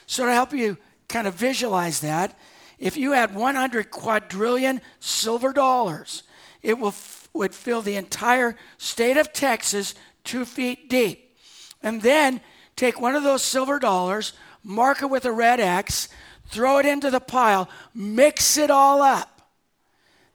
So 0.07 0.27
to 0.27 0.33
help 0.33 0.53
you 0.53 0.77
kind 1.15 1.29
of 1.29 1.35
visualize 1.35 2.01
that, 2.01 2.37
if 2.77 2.97
you 2.97 3.13
had 3.13 3.37
100 3.37 3.89
quadrillion 3.89 4.81
silver 4.99 5.53
dollars, 5.53 6.25
it 6.61 6.77
will, 6.77 6.93
would 7.33 7.55
fill 7.55 7.83
the 7.83 7.95
entire 7.95 8.57
state 8.79 9.17
of 9.17 9.33
Texas 9.33 9.95
two 10.25 10.45
feet 10.45 10.91
deep. 10.91 11.39
And 11.85 12.03
then 12.03 12.41
take 12.75 13.01
one 13.01 13.15
of 13.15 13.23
those 13.23 13.45
silver 13.45 13.79
dollars, 13.79 14.33
mark 14.65 15.03
it 15.03 15.07
with 15.07 15.25
a 15.25 15.31
red 15.31 15.61
X, 15.61 16.09
throw 16.49 16.79
it 16.79 16.87
into 16.87 17.13
the 17.13 17.21
pile, 17.21 17.69
mix 17.95 18.57
it 18.57 18.69
all 18.69 19.01
up. 19.01 19.49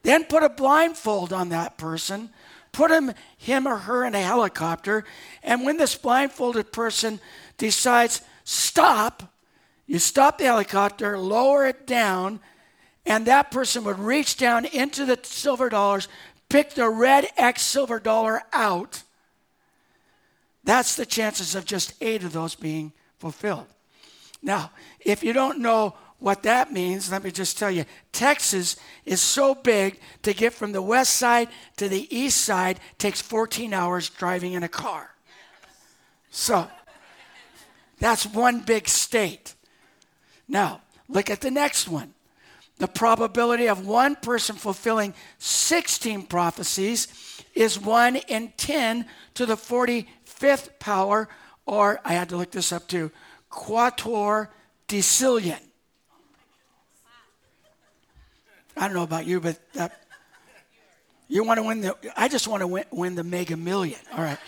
Then 0.04 0.24
put 0.24 0.44
a 0.44 0.50
blindfold 0.50 1.34
on 1.34 1.50
that 1.50 1.78
person, 1.78 2.30
put 2.72 2.90
him, 2.90 3.12
him 3.38 3.68
or 3.68 3.80
her 3.80 4.06
in 4.06 4.16
a 4.16 4.22
helicopter, 4.22 5.04
and 5.44 5.66
when 5.66 5.76
this 5.76 5.96
blindfolded 5.96 6.72
person 6.72 7.20
decides, 7.58 8.22
stop, 8.46 9.24
you 9.90 9.98
stop 9.98 10.38
the 10.38 10.44
helicopter, 10.44 11.18
lower 11.18 11.66
it 11.66 11.88
down, 11.88 12.40
and 13.08 13.26
that 13.26 13.50
person 13.50 13.84
would 13.86 13.98
reach 13.98 14.38
down 14.38 14.66
into 14.66 15.04
the 15.04 15.18
silver 15.24 15.68
dollars, 15.68 16.08
pick 16.48 16.76
the 16.76 16.88
red 16.88 17.28
X 17.36 17.64
silver 17.64 18.00
dollar 18.00 18.44
out. 18.54 19.02
That's 20.64 20.96
the 20.96 21.08
chances 21.08 21.56
of 21.56 21.66
just 21.66 21.96
eight 22.02 22.24
of 22.24 22.34
those 22.34 22.54
being 22.54 22.94
fulfilled. 23.18 23.66
Now, 24.44 24.70
if 25.00 25.24
you 25.24 25.34
don't 25.34 25.58
know 25.58 25.96
what 26.20 26.44
that 26.44 26.72
means, 26.72 27.12
let 27.12 27.24
me 27.24 27.32
just 27.32 27.58
tell 27.58 27.72
you 27.72 27.86
Texas 28.12 28.76
is 29.06 29.22
so 29.22 29.56
big 29.56 30.00
to 30.22 30.36
get 30.36 30.54
from 30.54 30.72
the 30.72 30.84
west 30.84 31.14
side 31.14 31.50
to 31.78 31.90
the 31.90 32.16
east 32.16 32.42
side 32.42 32.80
takes 33.00 33.24
14 33.24 33.74
hours 33.74 34.08
driving 34.12 34.54
in 34.54 34.62
a 34.62 34.70
car. 34.70 35.16
So, 36.30 36.68
that's 37.98 38.28
one 38.28 38.60
big 38.60 38.88
state. 38.88 39.56
Now, 40.50 40.82
look 41.08 41.30
at 41.30 41.42
the 41.42 41.52
next 41.52 41.88
one. 41.88 42.14
The 42.80 42.88
probability 42.88 43.68
of 43.68 43.86
one 43.86 44.16
person 44.16 44.56
fulfilling 44.56 45.14
16 45.38 46.24
prophecies 46.24 47.44
is 47.54 47.80
1 47.80 48.16
in 48.16 48.52
10 48.58 49.06
to 49.36 49.46
the 49.46 49.56
45th 49.56 50.80
power, 50.80 51.30
or 51.66 52.02
I 52.04 52.14
had 52.14 52.30
to 52.30 52.38
look 52.38 52.52
this 52.52 52.72
up 52.72 52.88
too, 52.88 53.12
quator 53.52 54.48
decillion. 54.88 55.60
I 58.76 58.88
don't 58.88 58.94
know 58.94 59.04
about 59.04 59.28
you, 59.28 59.42
but 59.42 59.60
that, 59.74 60.04
you 61.28 61.44
want 61.44 61.58
to 61.58 61.64
win 61.64 61.82
the, 61.82 61.96
I 62.16 62.30
just 62.30 62.48
want 62.48 62.62
to 62.62 62.68
win, 62.68 62.86
win 62.92 63.16
the 63.16 63.26
mega 63.26 63.58
million. 63.58 64.00
All 64.14 64.24
right. 64.24 64.40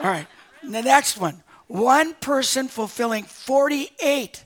All 0.00 0.10
right. 0.10 0.26
The 0.62 0.82
next 0.82 1.16
one 1.16 1.42
one 1.68 2.14
person 2.14 2.66
fulfilling 2.66 3.24
48 3.24 4.44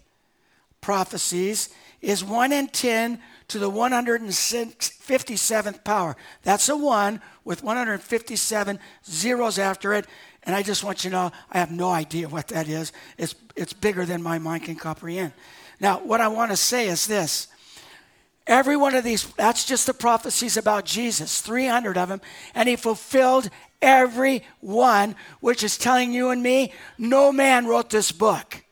prophecies 0.83 1.71
is 2.03 2.23
1 2.23 2.53
in 2.53 2.67
10 2.67 3.19
to 3.49 3.59
the 3.59 3.71
157th 3.71 5.85
power. 5.85 6.15
That's 6.43 6.69
a 6.69 6.77
1 6.77 7.23
with 7.45 7.63
157 7.63 8.79
zeros 9.07 9.59
after 9.59 9.95
it. 9.95 10.07
And 10.43 10.55
I 10.55 10.63
just 10.63 10.85
want 10.85 11.05
you 11.05 11.11
to 11.11 11.17
know, 11.17 11.33
I 11.51 11.59
have 11.59 11.71
no 11.71 11.89
idea 11.89 12.29
what 12.29 12.49
that 12.49 12.69
is. 12.69 12.93
It's, 13.17 13.35
it's 13.57 13.73
bigger 13.73 14.05
than 14.05 14.23
my 14.23 14.39
mind 14.39 14.65
can 14.65 14.77
comprehend. 14.77 15.33
Now, 15.81 16.01
what 16.01 16.21
I 16.21 16.29
want 16.29 16.51
to 16.51 16.57
say 16.57 16.89
is 16.89 17.07
this. 17.07 17.49
Every 18.47 18.77
one 18.77 18.95
of 18.97 19.05
these, 19.05 19.25
that's 19.35 19.65
just 19.65 19.87
the 19.87 19.95
prophecies 19.95 20.57
about 20.57 20.85
Jesus, 20.85 21.41
300 21.41 21.97
of 21.97 22.09
them, 22.09 22.21
and 22.57 22.69
he 22.69 22.75
fulfilled 22.75 23.49
every 23.81 24.43
one, 24.61 25.15
which 25.41 25.63
is 25.63 25.79
telling 25.79 26.13
you 26.13 26.31
and 26.31 26.43
me 26.43 26.73
no 26.99 27.31
man 27.31 27.67
wrote 27.67 27.91
this 27.91 28.11
book. 28.11 28.65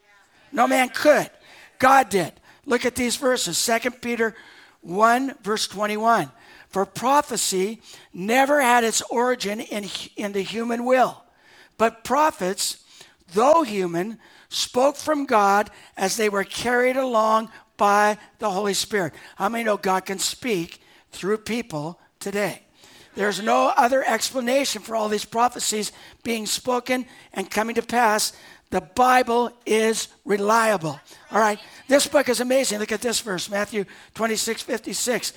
No 0.51 0.67
man 0.67 0.89
could. 0.89 1.31
God 1.81 2.09
did. 2.09 2.33
Look 2.65 2.85
at 2.85 2.95
these 2.95 3.17
verses 3.17 3.67
2 3.67 3.91
Peter 3.91 4.37
1, 4.83 5.35
verse 5.43 5.67
21. 5.67 6.31
For 6.69 6.87
prophecy 6.87 7.83
never 8.15 8.61
had 8.61 8.85
its 8.85 9.03
origin 9.11 9.59
in, 9.59 9.89
in 10.15 10.31
the 10.33 10.43
human 10.43 10.85
will, 10.85 11.25
but 11.77 12.05
prophets, 12.05 12.85
though 13.33 13.65
human, 13.65 14.19
spoke 14.51 14.97
from 14.97 15.27
God 15.27 15.71
as 15.97 16.17
they 16.17 16.29
were 16.29 16.45
carried 16.45 16.97
along 16.97 17.51
by 17.77 18.19
the 18.39 18.51
Holy 18.51 18.75
Spirit. 18.75 19.15
How 19.37 19.49
many 19.49 19.65
know 19.65 19.77
God 19.77 20.05
can 20.05 20.19
speak 20.19 20.81
through 21.11 21.39
people 21.39 21.99
today? 22.21 22.63
There's 23.17 23.43
no 23.43 23.73
other 23.77 24.05
explanation 24.07 24.83
for 24.83 24.95
all 24.95 25.09
these 25.09 25.25
prophecies 25.25 25.91
being 26.23 26.47
spoken 26.47 27.07
and 27.33 27.51
coming 27.51 27.75
to 27.75 27.83
pass 27.83 28.33
the 28.71 28.81
Bible 28.81 29.51
is 29.67 30.09
reliable. 30.25 31.01
All 31.33 31.41
right. 31.41 31.59
This 31.89 32.07
book 32.07 32.29
is 32.29 32.41
amazing. 32.41 32.79
Look 32.79 32.93
at 32.93 33.01
this 33.01 33.21
verse, 33.21 33.51
Matthew 33.51 33.85
26, 34.15 34.63
56. 34.63 35.33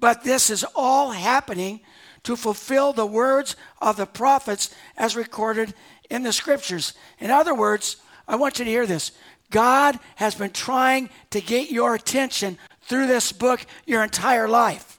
But 0.00 0.22
this 0.22 0.50
is 0.50 0.64
all 0.74 1.10
happening 1.10 1.80
to 2.24 2.36
fulfill 2.36 2.92
the 2.92 3.06
words 3.06 3.56
of 3.80 3.96
the 3.96 4.06
prophets 4.06 4.74
as 4.96 5.16
recorded 5.16 5.72
in 6.10 6.22
the 6.22 6.32
scriptures. 6.32 6.92
In 7.18 7.30
other 7.30 7.54
words, 7.54 7.96
I 8.28 8.36
want 8.36 8.58
you 8.58 8.64
to 8.64 8.70
hear 8.70 8.86
this. 8.86 9.12
God 9.50 9.98
has 10.16 10.34
been 10.34 10.50
trying 10.50 11.10
to 11.30 11.40
get 11.40 11.70
your 11.70 11.94
attention 11.94 12.58
through 12.82 13.06
this 13.06 13.32
book 13.32 13.64
your 13.86 14.02
entire 14.02 14.48
life. 14.48 14.98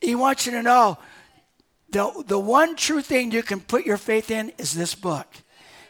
He 0.00 0.14
wants 0.14 0.46
you 0.46 0.52
to 0.52 0.62
know 0.62 0.98
the, 1.90 2.24
the 2.26 2.38
one 2.38 2.76
true 2.76 3.02
thing 3.02 3.30
you 3.30 3.42
can 3.42 3.60
put 3.60 3.84
your 3.84 3.96
faith 3.96 4.30
in 4.30 4.52
is 4.58 4.72
this 4.72 4.94
book. 4.94 5.26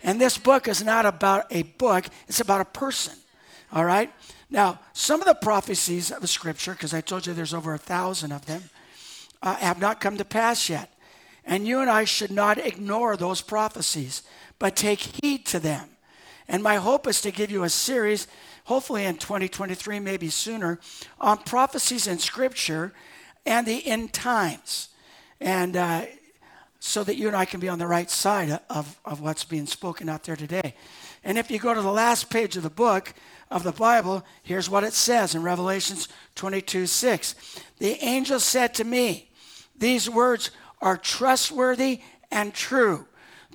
And 0.02 0.20
this 0.20 0.38
book 0.38 0.68
is 0.68 0.84
not 0.84 1.06
about 1.06 1.46
a 1.50 1.62
book, 1.62 2.06
it's 2.28 2.40
about 2.40 2.60
a 2.60 2.66
person. 2.66 3.14
All 3.72 3.84
right? 3.84 4.12
Now, 4.48 4.78
some 4.92 5.20
of 5.20 5.26
the 5.26 5.34
prophecies 5.34 6.10
of 6.10 6.20
the 6.20 6.28
scripture, 6.28 6.72
because 6.72 6.94
I 6.94 7.00
told 7.00 7.26
you 7.26 7.34
there's 7.34 7.54
over 7.54 7.74
a 7.74 7.78
thousand 7.78 8.32
of 8.32 8.46
them, 8.46 8.62
uh, 9.42 9.56
have 9.56 9.80
not 9.80 10.00
come 10.00 10.16
to 10.18 10.24
pass 10.24 10.68
yet. 10.68 10.92
And 11.44 11.66
you 11.66 11.80
and 11.80 11.90
I 11.90 12.04
should 12.04 12.30
not 12.30 12.58
ignore 12.58 13.16
those 13.16 13.40
prophecies, 13.40 14.22
but 14.58 14.76
take 14.76 15.00
heed 15.00 15.46
to 15.46 15.60
them. 15.60 15.88
And 16.48 16.62
my 16.62 16.76
hope 16.76 17.06
is 17.06 17.20
to 17.22 17.30
give 17.30 17.50
you 17.50 17.64
a 17.64 17.68
series, 17.68 18.28
hopefully 18.64 19.04
in 19.04 19.16
2023, 19.16 20.00
maybe 20.00 20.28
sooner, 20.28 20.78
on 21.20 21.38
prophecies 21.38 22.06
in 22.06 22.18
Scripture 22.18 22.92
and 23.44 23.66
the 23.66 23.86
end 23.86 24.12
times. 24.12 24.88
And 25.40 25.76
uh, 25.76 26.06
so 26.86 27.02
that 27.02 27.16
you 27.16 27.26
and 27.26 27.36
I 27.36 27.44
can 27.44 27.58
be 27.58 27.68
on 27.68 27.80
the 27.80 27.86
right 27.86 28.08
side 28.08 28.60
of, 28.70 29.00
of 29.04 29.20
what's 29.20 29.44
being 29.44 29.66
spoken 29.66 30.08
out 30.08 30.22
there 30.22 30.36
today. 30.36 30.74
And 31.24 31.36
if 31.36 31.50
you 31.50 31.58
go 31.58 31.74
to 31.74 31.82
the 31.82 31.90
last 31.90 32.30
page 32.30 32.56
of 32.56 32.62
the 32.62 32.70
book 32.70 33.12
of 33.50 33.64
the 33.64 33.72
Bible, 33.72 34.24
here's 34.44 34.70
what 34.70 34.84
it 34.84 34.92
says 34.92 35.34
in 35.34 35.42
Revelations 35.42 36.08
22 36.36 36.86
6. 36.86 37.34
The 37.78 38.02
angel 38.04 38.38
said 38.38 38.72
to 38.74 38.84
me, 38.84 39.30
These 39.76 40.08
words 40.08 40.52
are 40.80 40.96
trustworthy 40.96 42.02
and 42.30 42.54
true. 42.54 43.06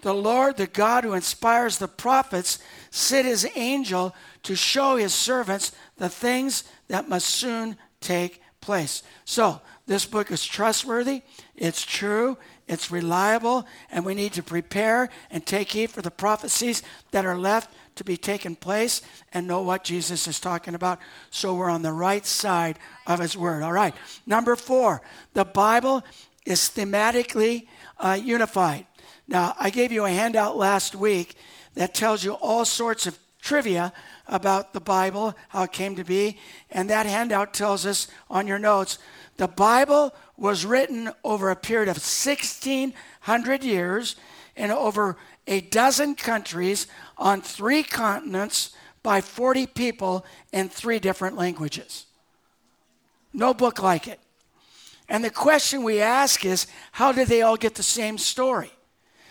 The 0.01 0.13
Lord, 0.13 0.57
the 0.57 0.67
God 0.67 1.05
who 1.05 1.13
inspires 1.13 1.77
the 1.77 1.87
prophets, 1.87 2.59
sent 2.89 3.27
his 3.27 3.47
angel 3.55 4.13
to 4.43 4.55
show 4.55 4.97
his 4.97 5.13
servants 5.13 5.71
the 5.97 6.09
things 6.09 6.65
that 6.89 7.07
must 7.07 7.27
soon 7.27 7.77
take 8.01 8.41
place. 8.59 9.03
So, 9.23 9.61
this 9.91 10.05
book 10.05 10.31
is 10.31 10.45
trustworthy, 10.45 11.21
it's 11.53 11.83
true, 11.83 12.37
it's 12.65 12.91
reliable, 12.91 13.67
and 13.91 14.05
we 14.05 14.15
need 14.15 14.31
to 14.31 14.41
prepare 14.41 15.09
and 15.29 15.45
take 15.45 15.69
heed 15.69 15.89
for 15.89 16.01
the 16.01 16.09
prophecies 16.09 16.81
that 17.11 17.25
are 17.25 17.37
left 17.37 17.69
to 17.95 18.05
be 18.05 18.15
taken 18.15 18.55
place 18.55 19.01
and 19.33 19.45
know 19.45 19.61
what 19.61 19.83
Jesus 19.83 20.29
is 20.29 20.39
talking 20.39 20.75
about 20.75 20.99
so 21.29 21.53
we're 21.53 21.69
on 21.69 21.81
the 21.81 21.91
right 21.91 22.25
side 22.25 22.79
of 23.05 23.19
his 23.19 23.35
word. 23.35 23.63
All 23.63 23.73
right. 23.73 23.93
Number 24.25 24.55
four, 24.55 25.01
the 25.33 25.43
Bible 25.43 26.05
is 26.45 26.61
thematically 26.61 27.67
uh, 27.99 28.17
unified. 28.23 28.85
Now, 29.27 29.55
I 29.59 29.71
gave 29.71 29.91
you 29.91 30.05
a 30.05 30.09
handout 30.09 30.55
last 30.55 30.95
week 30.95 31.35
that 31.73 31.93
tells 31.93 32.23
you 32.23 32.31
all 32.35 32.63
sorts 32.63 33.07
of 33.07 33.19
trivia 33.41 33.91
about 34.25 34.71
the 34.71 34.79
Bible, 34.79 35.35
how 35.49 35.63
it 35.63 35.73
came 35.73 35.97
to 35.97 36.05
be, 36.05 36.37
and 36.69 36.89
that 36.89 37.05
handout 37.05 37.53
tells 37.53 37.85
us 37.85 38.07
on 38.29 38.47
your 38.47 38.59
notes 38.59 38.97
the 39.41 39.47
Bible 39.47 40.13
was 40.37 40.67
written 40.67 41.09
over 41.23 41.49
a 41.49 41.55
period 41.55 41.89
of 41.89 41.97
1,600 41.97 43.63
years 43.63 44.15
in 44.55 44.69
over 44.69 45.17
a 45.47 45.61
dozen 45.61 46.13
countries 46.13 46.85
on 47.17 47.41
three 47.41 47.81
continents 47.81 48.75
by 49.01 49.19
40 49.19 49.65
people 49.65 50.23
in 50.53 50.69
three 50.69 50.99
different 50.99 51.37
languages. 51.37 52.05
No 53.33 53.55
book 53.55 53.81
like 53.81 54.07
it. 54.07 54.19
And 55.09 55.25
the 55.25 55.31
question 55.31 55.81
we 55.81 56.01
ask 56.01 56.45
is 56.45 56.67
how 56.91 57.11
did 57.11 57.27
they 57.27 57.41
all 57.41 57.57
get 57.57 57.73
the 57.73 57.81
same 57.81 58.19
story? 58.19 58.71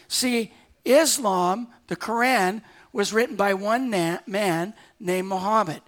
See, 0.09 0.53
Islam, 0.85 1.69
the 1.87 1.95
Quran, 1.95 2.63
was 2.93 3.13
written 3.13 3.37
by 3.37 3.55
one 3.55 3.89
man 3.89 4.75
named 4.99 5.29
Muhammad. 5.29 5.83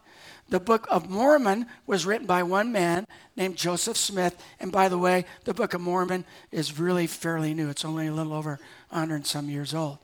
The 0.52 0.60
Book 0.60 0.86
of 0.90 1.08
Mormon 1.08 1.64
was 1.86 2.04
written 2.04 2.26
by 2.26 2.42
one 2.42 2.72
man 2.72 3.06
named 3.36 3.56
Joseph 3.56 3.96
Smith. 3.96 4.36
And 4.60 4.70
by 4.70 4.90
the 4.90 4.98
way, 4.98 5.24
the 5.44 5.54
Book 5.54 5.72
of 5.72 5.80
Mormon 5.80 6.26
is 6.50 6.78
really 6.78 7.06
fairly 7.06 7.54
new. 7.54 7.70
It's 7.70 7.86
only 7.86 8.06
a 8.06 8.12
little 8.12 8.34
over 8.34 8.60
100 8.90 9.14
and 9.14 9.26
some 9.26 9.48
years 9.48 9.72
old. 9.72 9.96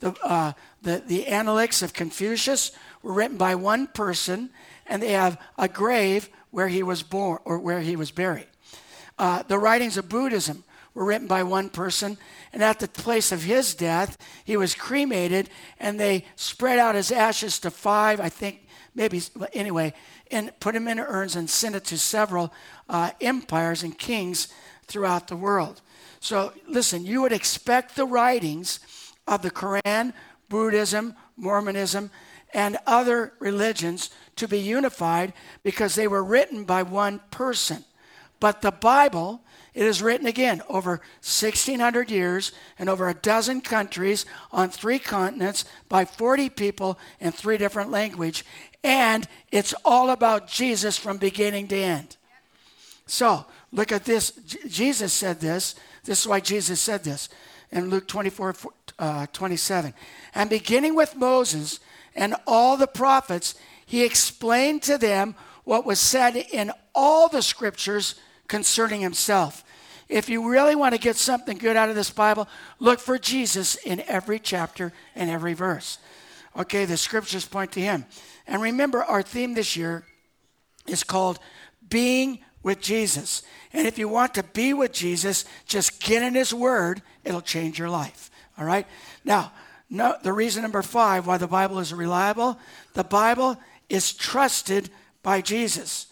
The, 0.00 0.12
uh, 0.24 0.54
the, 0.82 1.04
the 1.06 1.28
Analects 1.28 1.82
of 1.82 1.92
Confucius 1.92 2.72
were 3.04 3.12
written 3.12 3.36
by 3.36 3.54
one 3.54 3.86
person, 3.86 4.50
and 4.88 5.00
they 5.00 5.12
have 5.12 5.40
a 5.56 5.68
grave 5.68 6.28
where 6.50 6.66
he 6.66 6.82
was 6.82 7.04
born 7.04 7.38
or 7.44 7.60
where 7.60 7.80
he 7.80 7.94
was 7.94 8.10
buried. 8.10 8.48
Uh, 9.20 9.44
the 9.44 9.56
writings 9.56 9.96
of 9.96 10.08
Buddhism 10.08 10.64
were 10.94 11.04
written 11.04 11.28
by 11.28 11.44
one 11.44 11.70
person. 11.70 12.18
And 12.52 12.60
at 12.60 12.80
the 12.80 12.88
place 12.88 13.30
of 13.30 13.44
his 13.44 13.72
death, 13.72 14.18
he 14.44 14.56
was 14.56 14.74
cremated, 14.74 15.48
and 15.78 16.00
they 16.00 16.24
spread 16.34 16.80
out 16.80 16.96
his 16.96 17.12
ashes 17.12 17.60
to 17.60 17.70
five, 17.70 18.20
I 18.20 18.28
think, 18.28 18.66
maybe, 18.94 19.20
anyway, 19.52 19.94
and 20.30 20.52
put 20.60 20.74
them 20.74 20.88
in 20.88 20.98
urns 20.98 21.36
and 21.36 21.48
sent 21.48 21.74
it 21.74 21.84
to 21.84 21.98
several 21.98 22.52
uh, 22.88 23.10
empires 23.20 23.82
and 23.82 23.98
kings 23.98 24.48
throughout 24.86 25.28
the 25.28 25.36
world. 25.36 25.80
So, 26.20 26.52
listen, 26.68 27.04
you 27.04 27.22
would 27.22 27.32
expect 27.32 27.96
the 27.96 28.06
writings 28.06 28.80
of 29.26 29.42
the 29.42 29.50
Quran, 29.50 30.12
Buddhism, 30.48 31.14
Mormonism, 31.36 32.10
and 32.54 32.78
other 32.86 33.32
religions 33.38 34.10
to 34.36 34.46
be 34.46 34.58
unified 34.58 35.32
because 35.62 35.94
they 35.94 36.06
were 36.06 36.22
written 36.22 36.64
by 36.64 36.82
one 36.82 37.20
person. 37.30 37.84
But 38.40 38.60
the 38.60 38.72
Bible, 38.72 39.42
it 39.74 39.86
is 39.86 40.02
written 40.02 40.26
again 40.26 40.62
over 40.68 41.00
1600 41.22 42.10
years 42.10 42.52
in 42.78 42.88
over 42.88 43.08
a 43.08 43.14
dozen 43.14 43.62
countries 43.62 44.26
on 44.50 44.68
three 44.68 44.98
continents 44.98 45.64
by 45.88 46.04
40 46.04 46.50
people 46.50 46.98
in 47.20 47.32
three 47.32 47.56
different 47.56 47.90
languages. 47.90 48.44
And 48.84 49.26
it's 49.50 49.74
all 49.84 50.10
about 50.10 50.48
Jesus 50.48 50.98
from 50.98 51.16
beginning 51.16 51.68
to 51.68 51.76
end. 51.76 52.16
So, 53.06 53.46
look 53.72 53.92
at 53.92 54.04
this. 54.04 54.32
Jesus 54.68 55.12
said 55.12 55.40
this. 55.40 55.74
This 56.04 56.20
is 56.20 56.26
why 56.26 56.40
Jesus 56.40 56.80
said 56.80 57.04
this 57.04 57.28
in 57.70 57.88
Luke 57.88 58.06
24 58.08 58.54
uh, 58.98 59.26
27. 59.32 59.94
And 60.34 60.50
beginning 60.50 60.94
with 60.94 61.16
Moses 61.16 61.80
and 62.14 62.34
all 62.46 62.76
the 62.76 62.86
prophets, 62.86 63.54
he 63.86 64.04
explained 64.04 64.82
to 64.82 64.98
them 64.98 65.34
what 65.64 65.86
was 65.86 65.98
said 65.98 66.36
in 66.36 66.72
all 66.94 67.28
the 67.28 67.42
scriptures 67.42 68.16
concerning 68.52 69.00
himself. 69.00 69.64
If 70.10 70.28
you 70.28 70.46
really 70.46 70.74
want 70.74 70.94
to 70.94 71.00
get 71.00 71.16
something 71.16 71.56
good 71.56 71.74
out 71.74 71.88
of 71.88 71.94
this 71.94 72.10
Bible, 72.10 72.46
look 72.78 73.00
for 73.00 73.16
Jesus 73.18 73.76
in 73.76 74.02
every 74.06 74.38
chapter 74.38 74.92
and 75.14 75.30
every 75.30 75.54
verse. 75.54 75.96
Okay, 76.54 76.84
the 76.84 76.98
scriptures 76.98 77.46
point 77.46 77.72
to 77.72 77.80
him. 77.80 78.04
And 78.46 78.60
remember, 78.60 79.02
our 79.02 79.22
theme 79.22 79.54
this 79.54 79.74
year 79.74 80.04
is 80.86 81.02
called 81.02 81.38
Being 81.88 82.40
with 82.62 82.82
Jesus. 82.82 83.42
And 83.72 83.86
if 83.86 83.96
you 83.96 84.06
want 84.06 84.34
to 84.34 84.42
be 84.42 84.74
with 84.74 84.92
Jesus, 84.92 85.46
just 85.64 86.02
get 86.02 86.22
in 86.22 86.34
his 86.34 86.52
word, 86.52 87.00
it'll 87.24 87.40
change 87.40 87.78
your 87.78 87.88
life. 87.88 88.30
All 88.58 88.66
right? 88.66 88.86
Now, 89.24 89.52
no, 89.88 90.16
the 90.22 90.34
reason 90.34 90.60
number 90.60 90.82
five 90.82 91.26
why 91.26 91.38
the 91.38 91.46
Bible 91.46 91.78
is 91.78 91.94
reliable 91.94 92.58
the 92.92 93.02
Bible 93.02 93.58
is 93.88 94.12
trusted 94.12 94.90
by 95.22 95.40
Jesus. 95.40 96.11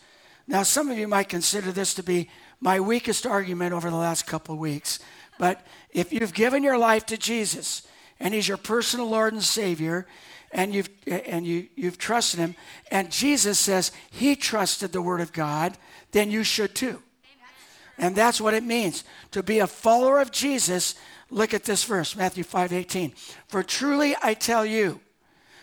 Now, 0.50 0.64
some 0.64 0.90
of 0.90 0.99
you 0.99 1.07
might 1.07 1.28
consider 1.28 1.71
this 1.71 1.95
to 1.95 2.02
be 2.02 2.28
my 2.61 2.80
weakest 2.80 3.25
argument 3.25 3.73
over 3.73 3.88
the 3.88 3.95
last 3.95 4.26
couple 4.26 4.52
of 4.52 4.59
weeks, 4.59 4.99
but 5.38 5.64
if 5.92 6.12
you've 6.12 6.35
given 6.35 6.64
your 6.64 6.76
life 6.76 7.07
to 7.07 7.16
Jesus 7.16 7.87
and 8.19 8.35
He's 8.35 8.49
your 8.49 8.57
personal 8.57 9.09
Lord 9.09 9.33
and 9.33 9.45
Savior, 9.45 10.09
and 10.50 10.75
you've 10.75 10.90
and 11.07 11.47
you 11.47 11.69
you've 11.76 11.99
trusted 11.99 12.40
Him, 12.40 12.57
and 12.90 13.12
Jesus 13.12 13.61
says 13.61 13.92
He 14.11 14.35
trusted 14.35 14.90
the 14.90 15.00
Word 15.00 15.21
of 15.21 15.33
God, 15.33 15.78
then 16.11 16.33
you 16.33 16.42
should 16.42 16.75
too. 16.75 17.00
And 17.97 18.16
that's 18.16 18.40
what 18.40 18.52
it 18.52 18.64
means 18.64 19.04
to 19.30 19.45
be 19.45 19.61
a 19.61 19.69
follower 19.69 20.21
of 20.21 20.33
Jesus. 20.33 20.97
Look 21.30 21.54
at 21.54 21.62
this 21.62 21.85
verse, 21.85 22.16
Matthew 22.16 22.42
5 22.42 22.73
18. 22.73 23.12
For 23.47 23.62
truly 23.62 24.16
I 24.21 24.35
tell 24.35 24.66
you, 24.66 24.99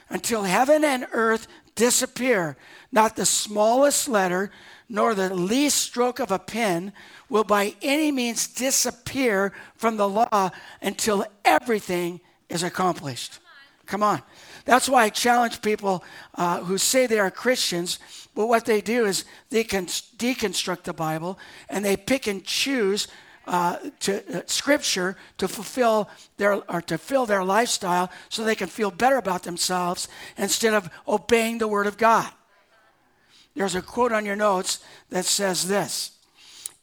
until 0.10 0.44
heaven 0.44 0.86
and 0.86 1.08
earth 1.12 1.46
disappear, 1.76 2.56
not 2.90 3.18
the 3.18 3.26
smallest 3.26 4.08
letter 4.08 4.50
nor 4.90 5.14
the 5.14 5.34
least 5.34 5.78
stroke 5.78 6.20
of 6.20 6.32
a 6.32 6.40
pen 6.40 6.94
will 7.30 7.44
by 7.44 7.76
any 7.82 8.12
means 8.12 8.48
disappear 8.48 9.54
from 9.76 9.98
the 9.98 10.08
law 10.08 10.50
until 10.82 11.26
everything 11.44 12.20
is 12.50 12.64
accomplished. 12.64 13.40
Come 13.86 14.04
on. 14.04 14.22
That's 14.66 14.90
why 14.90 15.04
I 15.04 15.10
challenge 15.10 15.62
people 15.62 16.04
uh, 16.36 16.60
who 16.60 16.78
say 16.78 17.08
they 17.08 17.20
are 17.20 17.32
Christians, 17.32 18.00
but 18.36 18.48
what 18.48 18.66
they 18.66 18.82
do 18.82 19.06
is 19.06 19.24
they 19.50 19.64
can 19.64 19.86
deconstruct 19.86 20.84
the 20.84 20.94
Bible 20.94 21.40
and 21.70 21.84
they 21.84 21.96
pick 21.96 22.28
and 22.28 22.44
choose 22.44 23.08
uh, 23.48 23.78
to 24.02 24.40
uh, 24.40 24.42
Scripture 24.46 25.16
to 25.38 25.48
fulfill 25.48 26.10
their 26.36 26.56
or 26.70 26.82
to 26.82 26.98
fill 26.98 27.26
their 27.26 27.46
lifestyle, 27.46 28.12
so 28.28 28.44
they 28.44 28.56
can 28.56 28.68
feel 28.68 28.92
better 28.92 29.16
about 29.16 29.44
themselves 29.44 30.10
instead 30.38 30.74
of 30.74 30.90
obeying 31.08 31.58
the 31.58 31.68
Word 31.68 31.88
of 31.88 31.98
God. 31.98 32.30
There's 33.58 33.76
a 33.76 33.82
quote 33.82 34.12
on 34.12 34.24
your 34.24 34.36
notes 34.36 34.80
that 35.10 35.26
says 35.26 35.68
this: 35.68 36.12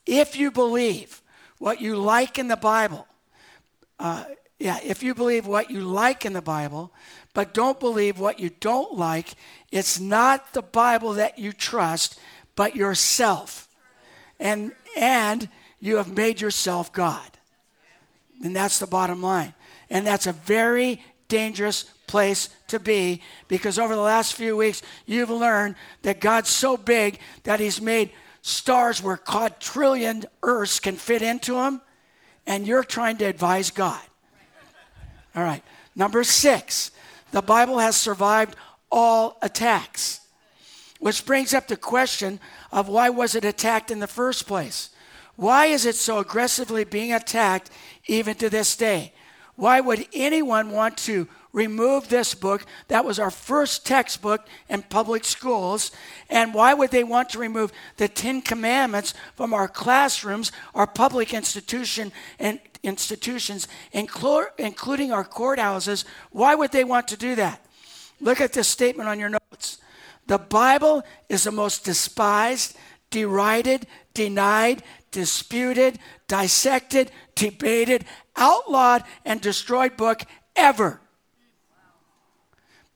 "If 0.06 0.36
you 0.36 0.50
believe 0.50 1.22
what 1.58 1.80
you 1.80 1.96
like 1.96 2.38
in 2.38 2.48
the 2.48 2.56
Bible." 2.56 3.06
Uh, 3.98 4.24
yeah, 4.58 4.80
if 4.82 5.02
you 5.02 5.14
believe 5.14 5.46
what 5.46 5.70
you 5.70 5.80
like 5.80 6.26
in 6.26 6.32
the 6.32 6.42
Bible, 6.42 6.92
but 7.32 7.54
don't 7.54 7.78
believe 7.78 8.18
what 8.18 8.40
you 8.40 8.50
don't 8.50 8.96
like, 8.96 9.34
it's 9.70 10.00
not 10.00 10.52
the 10.52 10.62
Bible 10.62 11.12
that 11.14 11.38
you 11.38 11.52
trust, 11.52 12.18
but 12.56 12.74
yourself. 12.74 13.68
And 14.40 14.72
and 14.96 15.48
you 15.78 15.96
have 15.96 16.16
made 16.16 16.40
yourself 16.40 16.92
God. 16.92 17.30
And 18.42 18.54
that's 18.54 18.80
the 18.80 18.86
bottom 18.86 19.22
line. 19.22 19.54
And 19.90 20.04
that's 20.04 20.26
a 20.26 20.32
very 20.32 21.02
dangerous 21.28 21.84
place 22.14 22.48
to 22.68 22.78
be 22.78 23.20
because 23.48 23.76
over 23.76 23.96
the 23.96 24.00
last 24.00 24.34
few 24.34 24.56
weeks, 24.56 24.82
you've 25.04 25.30
learned 25.30 25.74
that 26.02 26.20
God's 26.20 26.48
so 26.48 26.76
big 26.76 27.18
that 27.42 27.58
He's 27.58 27.80
made 27.80 28.12
stars 28.40 29.02
where 29.02 29.16
quadrillion 29.16 30.24
Earths 30.40 30.78
can 30.78 30.94
fit 30.94 31.22
into 31.22 31.54
them, 31.54 31.80
and 32.46 32.68
you're 32.68 32.84
trying 32.84 33.16
to 33.16 33.24
advise 33.24 33.72
God. 33.72 34.00
All 35.34 35.42
right. 35.42 35.64
Number 35.96 36.22
six, 36.22 36.92
the 37.32 37.42
Bible 37.42 37.80
has 37.80 37.96
survived 37.96 38.54
all 38.92 39.36
attacks, 39.42 40.20
which 41.00 41.26
brings 41.26 41.52
up 41.52 41.66
the 41.66 41.76
question 41.76 42.38
of 42.70 42.88
why 42.88 43.10
was 43.10 43.34
it 43.34 43.44
attacked 43.44 43.90
in 43.90 43.98
the 43.98 44.06
first 44.06 44.46
place? 44.46 44.90
Why 45.34 45.66
is 45.66 45.84
it 45.84 45.96
so 45.96 46.20
aggressively 46.20 46.84
being 46.84 47.12
attacked 47.12 47.70
even 48.06 48.36
to 48.36 48.48
this 48.48 48.76
day? 48.76 49.14
Why 49.56 49.80
would 49.80 50.06
anyone 50.12 50.70
want 50.70 50.96
to 51.08 51.26
remove 51.54 52.08
this 52.08 52.34
book? 52.34 52.66
That 52.88 53.06
was 53.06 53.18
our 53.18 53.30
first 53.30 53.86
textbook 53.86 54.46
in 54.68 54.82
public 54.82 55.24
schools. 55.24 55.90
And 56.28 56.52
why 56.52 56.74
would 56.74 56.90
they 56.90 57.04
want 57.04 57.30
to 57.30 57.38
remove 57.38 57.72
the 57.96 58.08
Ten 58.08 58.42
Commandments 58.42 59.14
from 59.36 59.54
our 59.54 59.68
classrooms, 59.68 60.52
our 60.74 60.86
public 60.86 61.32
institution 61.32 62.12
and 62.38 62.60
institutions, 62.82 63.66
including 63.92 65.12
our 65.12 65.24
courthouses? 65.24 66.04
Why 66.30 66.54
would 66.54 66.72
they 66.72 66.84
want 66.84 67.08
to 67.08 67.16
do 67.16 67.34
that? 67.36 67.64
Look 68.20 68.40
at 68.40 68.52
this 68.52 68.68
statement 68.68 69.08
on 69.08 69.18
your 69.18 69.30
notes. 69.30 69.78
The 70.26 70.38
Bible 70.38 71.02
is 71.28 71.44
the 71.44 71.52
most 71.52 71.84
despised, 71.84 72.76
derided, 73.10 73.86
denied, 74.14 74.82
disputed, 75.10 75.98
dissected, 76.26 77.12
debated, 77.34 78.04
outlawed, 78.36 79.04
and 79.24 79.40
destroyed 79.40 79.96
book 79.96 80.22
ever. 80.56 81.00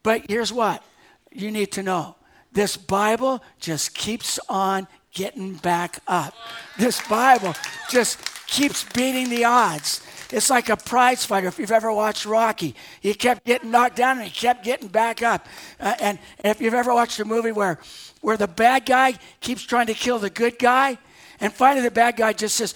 But 0.09 0.23
here's 0.27 0.51
what 0.51 0.83
you 1.31 1.51
need 1.51 1.71
to 1.73 1.83
know 1.83 2.17
this 2.51 2.79
Bible 2.79 3.43
just 3.61 3.95
keeps 3.95 4.41
on 4.49 4.89
getting 5.13 5.57
back 5.57 5.99
up. 6.09 6.33
This 6.79 7.07
Bible 7.09 7.55
just 7.91 8.19
keeps 8.47 8.85
beating 8.85 9.29
the 9.29 9.45
odds. 9.45 10.01
It's 10.31 10.49
like 10.49 10.71
a 10.71 10.79
prize 10.79 11.27
fighter. 11.27 11.49
If 11.49 11.59
you've 11.59 11.71
ever 11.71 11.93
watched 11.93 12.25
Rocky, 12.25 12.75
he 13.03 13.13
kept 13.13 13.45
getting 13.45 13.71
knocked 13.71 13.97
down 13.97 14.17
and 14.17 14.27
he 14.27 14.33
kept 14.33 14.65
getting 14.65 14.89
back 14.89 15.23
up. 15.23 15.47
Uh, 15.79 15.95
and, 16.01 16.19
if 16.43 16.59
you've 16.59 16.73
ever 16.73 16.95
watched 16.95 17.21
a 17.21 17.27
movie 17.27 17.53
where, 17.53 17.79
where 18.23 18.39
the 18.39 18.49
bad 18.49 18.87
guy 18.87 19.13
keeps 19.41 19.63
trying 19.63 19.89
to 19.89 19.95
kill 19.95 20.19
the 20.19 20.31
good 20.31 20.59
guy, 20.59 20.97
and 21.39 21.53
finally, 21.53 21.83
the 21.83 21.91
bad 21.91 22.17
guy 22.17 22.33
just 22.33 22.57
says, 22.57 22.75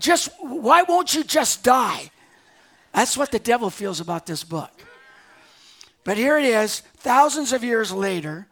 just, 0.00 0.30
Why 0.40 0.82
won't 0.82 1.14
you 1.14 1.22
just 1.22 1.62
die? 1.62 2.10
That's 2.92 3.16
what 3.16 3.30
the 3.30 3.38
devil 3.38 3.70
feels 3.70 4.00
about 4.00 4.26
this 4.26 4.42
book. 4.42 4.72
But 6.06 6.18
here 6.18 6.38
it 6.38 6.44
is, 6.44 6.80
thousands 6.98 7.52
of 7.52 7.64
years 7.64 7.90
later, 7.90 8.46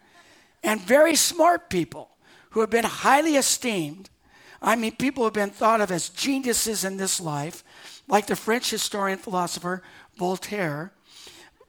and 0.65 0.81
very 0.81 1.15
smart 1.15 1.71
people 1.71 2.11
who 2.51 2.61
have 2.61 2.69
been 2.69 2.85
highly 2.85 3.37
esteemed. 3.37 4.11
I 4.61 4.75
mean, 4.75 4.97
people 4.97 5.21
who 5.21 5.27
have 5.27 5.35
been 5.35 5.51
thought 5.51 5.81
of 5.81 5.93
as 5.93 6.09
geniuses 6.09 6.85
in 6.85 6.97
this 6.97 7.21
life, 7.21 7.63
like 8.09 8.27
the 8.27 8.35
French 8.35 8.71
historian 8.71 9.19
philosopher 9.19 9.85
Voltaire, 10.17 10.93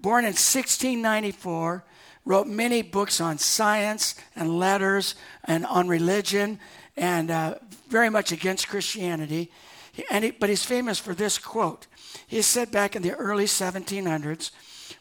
born 0.02 0.24
in 0.24 0.30
1694, 0.30 1.86
wrote 2.26 2.48
many 2.48 2.82
books 2.82 3.22
on 3.22 3.38
science 3.38 4.16
and 4.36 4.58
letters 4.58 5.14
and 5.44 5.68
on 5.68 5.88
religion 5.88 6.60
and 6.98 7.30
uh, 7.30 7.56
very 7.90 8.10
much 8.10 8.32
against 8.32 8.70
Christianity. 8.70 9.52
He, 9.92 10.32
but 10.32 10.50
he's 10.50 10.66
famous 10.66 10.98
for 10.98 11.14
this 11.14 11.38
quote. 11.38 11.86
He 12.26 12.42
said 12.42 12.72
back 12.72 12.96
in 12.96 13.04
the 13.04 13.14
early 13.14 13.46
1700s, 13.46 14.50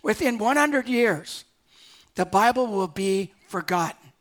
within 0.05 0.39
100 0.39 0.87
years, 0.87 1.45
the 2.15 2.27
Bible 2.27 2.69
will 2.69 2.87
be 2.87 3.33
forgotten. 3.49 4.13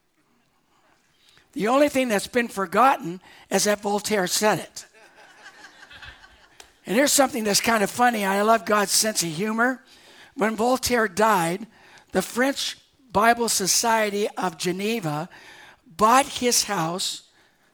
The 1.52 1.68
only 1.68 1.90
thing 1.90 2.08
that's 2.08 2.26
been 2.26 2.48
forgotten 2.48 3.22
is 3.52 3.66
that 3.66 3.82
Voltaire 3.82 4.26
said 4.26 4.58
it. 4.58 4.88
And 6.86 6.96
here's 6.96 7.12
something 7.12 7.44
that's 7.44 7.62
kind 7.62 7.84
of 7.84 7.92
funny. 7.92 8.26
I 8.26 8.42
love 8.42 8.66
God's 8.66 8.92
sense 8.92 9.22
of 9.22 9.30
humor. 9.30 9.84
When 10.36 10.56
Voltaire 10.56 11.08
died, 11.08 11.68
the 12.12 12.22
French 12.22 12.78
Bible 13.12 13.50
Society 13.50 14.28
of 14.38 14.58
Geneva 14.58 15.30
bought 15.86 16.26
his 16.26 16.64
house, 16.64 17.24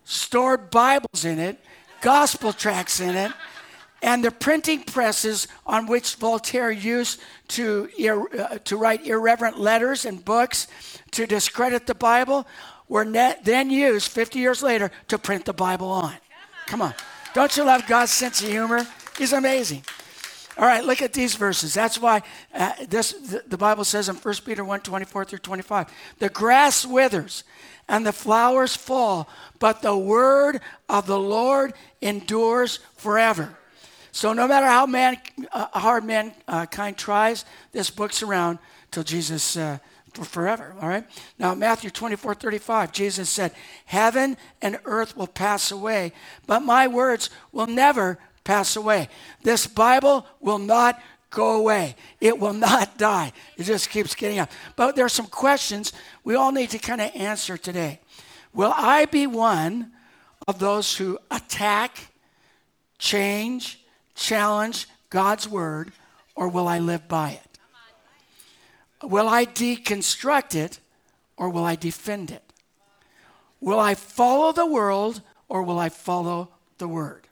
stored 0.03 0.69
Bibles 0.69 1.23
in 1.23 1.39
it, 1.39 1.59
gospel 2.01 2.53
tracts 2.53 2.99
in 2.99 3.15
it, 3.15 3.31
and 4.01 4.23
the 4.23 4.31
printing 4.31 4.83
presses 4.83 5.47
on 5.65 5.87
which 5.87 6.15
Voltaire 6.15 6.71
used 6.71 7.19
to, 7.49 7.89
uh, 8.39 8.57
to 8.59 8.77
write 8.77 9.05
irreverent 9.05 9.59
letters 9.59 10.05
and 10.05 10.23
books 10.23 10.67
to 11.11 11.25
discredit 11.25 11.85
the 11.85 11.95
Bible 11.95 12.47
were 12.87 13.05
net, 13.05 13.45
then 13.45 13.69
used 13.69 14.09
50 14.09 14.39
years 14.39 14.63
later 14.63 14.91
to 15.07 15.17
print 15.17 15.45
the 15.45 15.53
Bible 15.53 15.89
on. 15.89 16.15
Come 16.65 16.81
on. 16.81 16.93
Don't 17.33 17.55
you 17.55 17.63
love 17.63 17.85
God's 17.87 18.11
sense 18.11 18.41
of 18.41 18.49
humor? 18.49 18.87
He's 19.17 19.33
amazing. 19.33 19.83
All 20.57 20.65
right, 20.65 20.83
look 20.83 21.01
at 21.01 21.13
these 21.13 21.35
verses. 21.35 21.73
That's 21.73 22.01
why 22.01 22.21
uh, 22.53 22.73
this 22.89 23.13
the, 23.13 23.43
the, 23.47 23.57
Bible 23.57 23.85
says 23.85 24.09
in 24.09 24.15
1 24.15 24.35
Peter 24.45 24.65
1 24.65 24.81
24 24.81 25.23
through 25.23 25.39
25 25.39 25.87
the 26.19 26.27
grass 26.27 26.85
withers 26.85 27.45
and 27.87 28.05
the 28.05 28.11
flowers 28.11 28.75
fall, 28.75 29.29
but 29.59 29.81
the 29.81 29.97
word 29.97 30.59
of 30.89 31.07
the 31.07 31.19
Lord 31.19 31.73
endures 32.01 32.79
forever. 32.97 33.57
So 34.19 34.33
no 34.33 34.49
matter 34.49 34.65
how 34.65 34.85
man, 34.85 35.17
uh, 35.53 35.67
hard 35.79 36.03
mankind 36.03 36.97
tries, 36.97 37.45
this 37.71 37.89
book's 37.89 38.21
around 38.21 38.59
till 38.91 39.03
Jesus 39.03 39.55
uh, 39.55 39.77
for 40.13 40.25
forever. 40.25 40.75
All 40.81 40.89
right. 40.89 41.05
Now 41.37 41.55
Matthew 41.55 41.89
24, 41.89 42.35
35, 42.35 42.91
Jesus 42.91 43.29
said, 43.29 43.53
"Heaven 43.85 44.35
and 44.61 44.77
earth 44.83 45.15
will 45.15 45.25
pass 45.25 45.71
away, 45.71 46.11
but 46.47 46.59
my 46.59 46.85
words 46.85 47.29
will 47.53 47.67
never 47.67 48.19
pass 48.43 48.75
away. 48.75 49.07
This 49.43 49.67
Bible 49.67 50.27
will 50.41 50.59
not 50.59 51.01
go 51.29 51.55
away. 51.55 51.95
It 52.19 52.39
will 52.39 52.51
not 52.51 52.97
die. 52.97 53.31
It 53.55 53.63
just 53.63 53.89
keeps 53.89 54.15
getting 54.15 54.39
up. 54.39 54.51
But 54.75 54.97
there 54.97 55.05
are 55.05 55.07
some 55.07 55.27
questions 55.27 55.93
we 56.25 56.35
all 56.35 56.51
need 56.51 56.71
to 56.71 56.77
kind 56.77 56.99
of 56.99 57.09
answer 57.15 57.55
today. 57.55 58.01
Will 58.53 58.73
I 58.75 59.05
be 59.05 59.27
one 59.27 59.93
of 60.45 60.59
those 60.59 60.97
who 60.97 61.17
attack, 61.31 62.09
change, 62.97 63.78
challenge 64.19 64.87
God's 65.09 65.47
word, 65.47 65.91
or 66.35 66.49
will 66.49 66.67
I 66.67 66.79
live 66.79 67.07
by 67.07 67.31
it? 67.31 67.59
Will 69.01 69.29
I 69.29 69.45
deconstruct 69.45 70.55
it, 70.55 70.79
or 71.37 71.49
will 71.49 71.63
I 71.63 71.75
defend 71.75 72.31
it? 72.31 72.43
Will 73.61 73.79
I 73.79 73.95
follow 73.95 74.51
the 74.51 74.65
world, 74.65 75.21
or 75.47 75.63
will 75.63 75.79
I 75.79 75.89
follow 75.89 76.49
the 76.77 76.87
word? 76.87 77.27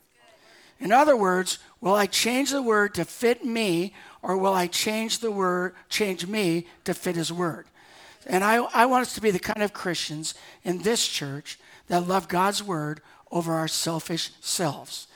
In 0.79 0.91
other 0.91 1.17
words, 1.17 1.59
will 1.81 1.95
I 1.95 2.05
change 2.05 2.51
the 2.51 2.61
word 2.61 2.93
to 2.95 3.05
fit 3.05 3.43
me 3.43 3.93
or 4.21 4.37
will 4.37 4.53
I 4.53 4.67
change 4.67 5.19
the 5.19 5.31
word, 5.31 5.73
change 5.89 6.27
me 6.27 6.67
to 6.83 6.93
fit 6.93 7.15
his 7.15 7.31
word? 7.31 7.65
And 8.25 8.43
I, 8.43 8.57
I 8.73 8.85
want 8.85 9.03
us 9.03 9.15
to 9.15 9.21
be 9.21 9.31
the 9.31 9.39
kind 9.39 9.63
of 9.63 9.73
Christians 9.73 10.33
in 10.63 10.79
this 10.79 11.07
church 11.07 11.59
that 11.87 12.07
love 12.07 12.27
God's 12.27 12.61
word 12.61 13.01
over 13.31 13.53
our 13.53 13.67
selfish 13.67 14.31
selves. 14.41 15.07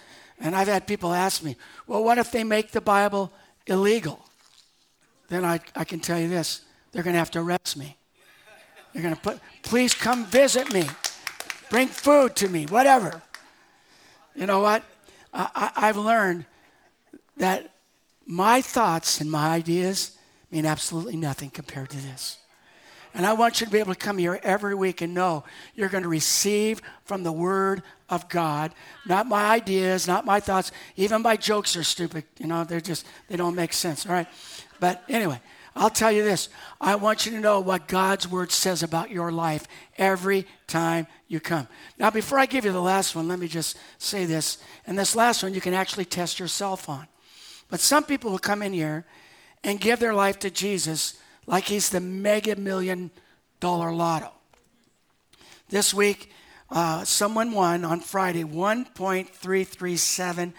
And 0.42 0.56
I've 0.56 0.68
had 0.68 0.88
people 0.88 1.14
ask 1.14 1.44
me, 1.44 1.56
well, 1.86 2.04
what 2.04 2.18
if 2.18 2.32
they 2.32 2.44
make 2.44 2.72
the 2.72 2.82
Bible 2.82 3.32
illegal? 3.68 4.26
Then 5.30 5.46
I, 5.46 5.60
I 5.76 5.84
can 5.84 6.00
tell 6.00 6.20
you 6.20 6.28
this 6.28 6.62
they're 6.92 7.04
going 7.04 7.14
to 7.14 7.20
have 7.20 7.32
to 7.32 7.40
arrest 7.40 7.78
me. 7.78 7.96
They're 8.92 9.04
going 9.04 9.16
to 9.16 9.22
put, 9.22 9.40
please 9.64 9.94
come 9.94 10.26
visit 10.26 10.74
me, 10.74 10.90
bring 11.70 11.88
food 11.88 12.36
to 12.38 12.50
me, 12.50 12.66
whatever. 12.66 13.22
You 14.36 14.46
know 14.46 14.60
what? 14.60 14.84
I, 15.34 15.72
I've 15.76 15.98
learned 15.98 16.46
that 17.38 17.72
my 18.26 18.62
thoughts 18.62 19.22
and 19.22 19.32
my 19.32 19.50
ideas 19.50 20.18
mean 20.52 20.66
absolutely 20.66 21.16
nothing 21.16 21.50
compared 21.50 21.90
to 21.92 21.98
this. 21.98 22.41
And 23.14 23.26
I 23.26 23.34
want 23.34 23.60
you 23.60 23.66
to 23.66 23.72
be 23.72 23.80
able 23.80 23.94
to 23.94 24.00
come 24.00 24.18
here 24.18 24.40
every 24.42 24.74
week 24.74 25.02
and 25.02 25.14
know 25.14 25.44
you're 25.76 25.90
going 25.90 26.04
to 26.04 26.10
receive 26.10 26.82
from 27.04 27.24
the 27.24 27.32
Word 27.32 27.84
of 28.10 28.30
God, 28.30 28.74
not 29.06 29.28
my 29.28 29.52
ideas, 29.52 30.08
not 30.08 30.26
my 30.26 30.40
thoughts. 30.40 30.72
Even 30.96 31.22
my 31.22 31.36
jokes 31.36 31.76
are 31.76 31.84
stupid. 31.84 32.24
You 32.40 32.48
know, 32.48 32.64
they're 32.64 32.80
just, 32.82 33.06
they 33.28 33.36
don't 33.36 33.56
make 33.56 33.74
sense. 33.74 34.06
All 34.06 34.14
right. 34.14 34.28
But 34.80 35.04
anyway, 35.10 35.42
I'll 35.76 35.90
tell 35.90 36.12
you 36.12 36.24
this 36.24 36.50
I 36.80 36.96
want 36.96 37.26
you 37.26 37.32
to 37.34 37.40
know 37.40 37.60
what 37.60 37.88
God's 37.88 38.28
word 38.28 38.52
says 38.52 38.84
about 38.84 39.12
your 39.12 39.32
life 39.32 39.68
every 39.98 40.46
time 40.68 41.08
you 41.28 41.40
come. 41.40 41.68
Now, 41.98 42.10
before 42.12 42.40
I 42.40 42.46
give 42.46 42.66
you 42.66 42.72
the 42.72 42.82
last 42.82 43.16
one, 43.16 43.28
let 43.28 43.40
me 43.40 43.48
just 43.48 43.78
say 43.98 44.26
this. 44.26 44.58
And 44.86 44.98
this 44.98 45.16
last 45.16 45.44
one 45.44 45.54
you 45.54 45.62
can 45.62 45.74
actually 45.74 46.06
test 46.06 46.40
yourself 46.40 46.90
on. 46.90 47.08
But 47.70 47.80
some 47.80 48.04
people 48.04 48.32
will 48.32 48.40
come 48.40 48.62
in 48.62 48.74
here 48.74 49.06
and 49.64 49.80
give 49.80 50.00
their 50.00 50.14
life 50.14 50.40
to 50.40 50.50
Jesus 50.50 51.18
like 51.46 51.66
he's 51.66 51.90
the 51.90 52.00
mega 52.00 52.56
million 52.56 53.12
dollar 53.60 53.94
lotto. 53.94 54.32
This 55.70 55.94
week, 55.94 56.32
uh, 56.70 57.04
someone 57.04 57.52
won 57.54 57.86
on 57.86 58.00
Friday 58.00 58.44
$1.337 58.44 60.54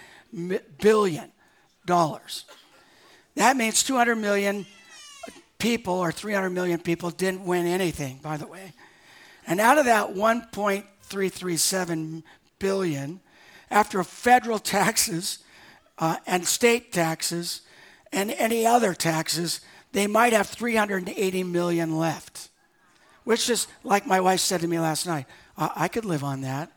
billion. 0.80 1.32
That 3.34 3.56
means 3.56 3.82
200 3.82 4.14
million 4.16 4.66
people 5.58 5.94
or 5.94 6.12
300 6.12 6.50
million 6.50 6.78
people 6.80 7.08
didn't 7.10 7.44
win 7.44 7.66
anything, 7.66 8.20
by 8.22 8.36
the 8.36 8.46
way. 8.46 8.74
And 9.46 9.58
out 9.60 9.78
of 9.78 9.84
that 9.86 10.14
1.337 10.14 12.22
billion, 12.58 13.20
after 13.70 14.04
federal 14.04 14.58
taxes 14.58 15.38
uh, 15.98 16.16
and 16.26 16.46
state 16.46 16.92
taxes 16.92 17.62
and 18.12 18.30
any 18.32 18.66
other 18.66 18.92
taxes, 18.94 19.60
they 19.92 20.06
might 20.06 20.32
have 20.32 20.48
380 20.48 21.44
million 21.44 21.98
left. 21.98 22.48
Which 23.24 23.48
is, 23.48 23.68
like 23.84 24.06
my 24.06 24.20
wife 24.20 24.40
said 24.40 24.62
to 24.62 24.66
me 24.66 24.80
last 24.80 25.06
night, 25.06 25.26
I 25.56 25.88
could 25.88 26.04
live 26.04 26.24
on 26.24 26.40
that. 26.40 26.72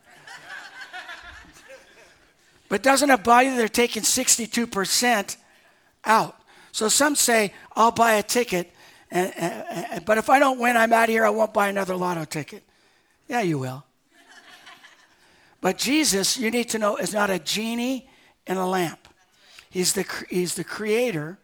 but 2.69 2.83
doesn't 2.83 3.09
it 3.09 3.23
bother 3.23 3.49
you? 3.49 3.57
they're 3.57 3.67
taking 3.67 4.03
62% 4.03 5.37
out? 6.03 6.39
So 6.71 6.87
some 6.87 7.15
say, 7.15 7.53
I'll 7.75 7.91
buy 7.91 8.13
a 8.13 8.23
ticket 8.23 8.71
and, 9.11 9.33
and, 9.37 10.05
but 10.05 10.17
if 10.17 10.29
I 10.29 10.39
don't 10.39 10.59
win, 10.59 10.75
I'm 10.75 10.91
out 10.91 11.05
of 11.05 11.09
here. 11.09 11.25
I 11.25 11.29
won't 11.29 11.53
buy 11.53 11.69
another 11.69 11.95
lotto 11.95 12.25
ticket. 12.25 12.63
Yeah, 13.27 13.41
you 13.41 13.59
will. 13.59 13.83
But 15.61 15.77
Jesus, 15.77 16.37
you 16.37 16.51
need 16.51 16.69
to 16.69 16.79
know, 16.79 16.97
is 16.97 17.13
not 17.13 17.29
a 17.29 17.39
genie 17.39 18.09
in 18.45 18.57
a 18.57 18.67
lamp. 18.67 19.07
He's 19.69 19.93
the, 19.93 20.05
he's 20.29 20.55
the 20.55 20.63
creator. 20.63 21.39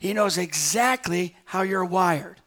He 0.00 0.14
knows 0.14 0.38
exactly 0.38 1.36
how 1.44 1.62
you're 1.62 1.84
wired. 1.84 2.40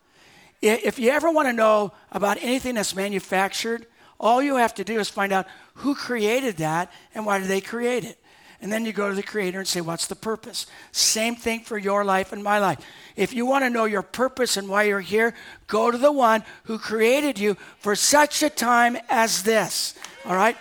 If 0.61 0.97
you 0.97 1.11
ever 1.11 1.31
want 1.31 1.47
to 1.47 1.53
know 1.53 1.93
about 2.11 2.37
anything 2.41 2.75
that's 2.75 2.95
manufactured, 2.95 3.85
all 4.19 4.41
you 4.41 4.55
have 4.55 4.73
to 4.75 4.83
do 4.83 4.99
is 4.99 5.07
find 5.07 5.31
out 5.31 5.45
who 5.75 5.93
created 5.93 6.57
that 6.57 6.91
and 7.13 7.25
why 7.25 7.39
did 7.39 7.47
they 7.47 7.61
create 7.61 8.03
it. 8.03 8.19
And 8.59 8.71
then 8.71 8.85
you 8.85 8.93
go 8.93 9.09
to 9.09 9.15
the 9.15 9.21
Creator 9.21 9.59
and 9.59 9.67
say, 9.67 9.81
What's 9.81 10.07
the 10.07 10.15
purpose? 10.15 10.65
Same 10.93 11.35
thing 11.35 11.59
for 11.59 11.77
your 11.77 12.05
life 12.05 12.31
and 12.31 12.41
my 12.41 12.59
life. 12.59 12.79
If 13.17 13.33
you 13.33 13.45
want 13.45 13.65
to 13.65 13.69
know 13.69 13.83
your 13.83 14.01
purpose 14.01 14.55
and 14.55 14.69
why 14.69 14.83
you're 14.83 15.01
here, 15.01 15.35
go 15.67 15.91
to 15.91 15.97
the 15.97 16.13
one 16.13 16.43
who 16.63 16.79
created 16.79 17.37
you 17.37 17.55
for 17.79 17.93
such 17.95 18.41
a 18.41 18.49
time 18.49 18.97
as 19.09 19.43
this. 19.43 19.95
All 20.25 20.35
right? 20.35 20.55